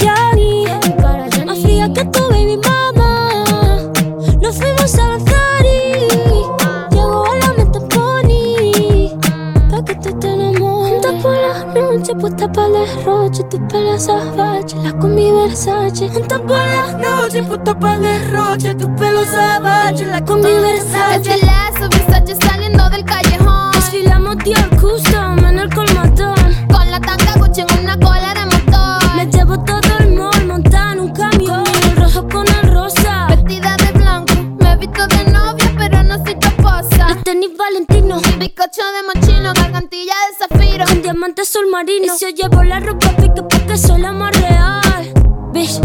derroche, 12.85 13.43
tu 13.43 13.67
pelo 13.67 13.97
salvaje, 13.97 14.75
la 14.83 14.93
con 14.93 15.15
mi 15.15 15.31
Versace. 15.31 16.05
Anda 16.05 16.39
por 16.39 16.57
la 16.57 16.97
noche, 16.97 17.43
puesta 17.43 17.77
para 17.77 17.95
el 17.95 18.01
derroche, 18.01 18.75
tu 18.75 18.93
pelo 18.95 19.23
salvaje, 19.25 20.05
la 20.05 20.23
con 20.23 20.41
mi 20.41 20.51
Versace. 20.51 21.21
Es 21.21 21.41
el 21.41 21.47
lazo, 21.47 21.89
Versace 21.89 22.35
saliendo 22.45 22.89
del 22.89 23.05
callejón. 23.05 23.71
Desfilamos 23.73 24.37
Dior 24.43 24.69
Custom 24.81 25.45
en 25.45 25.59
el 25.59 25.73
colmatón. 25.73 26.35
Con 26.71 26.91
la 26.91 26.99
tanga 26.99 27.33
Gucci 27.37 27.61
en 27.61 27.72
tenis 37.23 37.51
Valentino. 37.57 38.17
Bizcocho 38.37 38.83
de 38.95 39.03
mochino, 39.07 39.53
gargantilla 39.53 40.13
de 40.29 40.47
zafiro. 40.47 40.85
Con 40.85 41.01
diamante 41.01 41.45
sol 41.45 41.67
marino. 41.71 42.05
Y 42.05 42.09
si 42.17 42.25
yo 42.25 42.29
llevo 42.29 42.63
la 42.63 42.79
ropa 42.79 43.09
pique 43.15 43.41
porque 43.41 43.77
soy 43.77 44.01
la 44.01 44.11
más 44.11 44.31
real. 44.39 45.13
Bitch, 45.53 45.79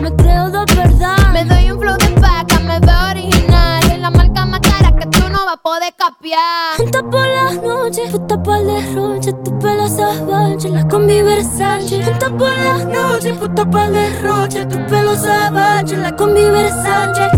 me 0.00 0.14
creo 0.14 0.50
de 0.50 0.74
verdad. 0.74 1.16
Me 1.32 1.44
doy 1.44 1.70
un 1.70 1.80
flow 1.80 1.96
de 1.96 2.08
paca, 2.20 2.60
me 2.60 2.78
veo 2.80 3.10
original. 3.10 3.82
Soy 3.82 3.98
la 3.98 4.10
marca 4.10 4.46
más 4.46 4.60
cara 4.60 4.94
que 4.96 5.06
tú 5.06 5.28
no 5.30 5.44
vas 5.44 5.54
a 5.54 5.56
poder 5.56 5.94
capiar. 5.96 6.78
Anda 6.78 7.02
por 7.10 7.26
las 7.26 7.62
noches, 7.62 8.10
puesta 8.10 8.42
para 8.42 8.58
el 8.60 8.66
derroche, 8.66 9.32
tu 9.44 9.58
pelo 9.58 9.88
salvaje, 9.88 10.68
la 10.68 10.88
con 10.88 11.06
mi 11.06 11.22
Versace. 11.22 12.02
Anda 12.02 12.30
por 12.30 12.56
las 12.56 12.84
noches, 12.86 13.36
puesta 13.38 13.70
para 13.70 13.86
el 13.86 13.92
derroche, 13.94 14.66
tu 14.66 14.86
pelo 14.86 15.16
salvaje, 15.16 15.96
la 15.96 16.14
con 16.14 16.32
mi 16.34 16.44
Versace. 16.44 17.30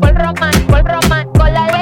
Por 0.00 0.14
román, 0.14 0.66
por 0.68 0.84
román, 0.84 1.28
con 1.32 1.52
la 1.52 1.81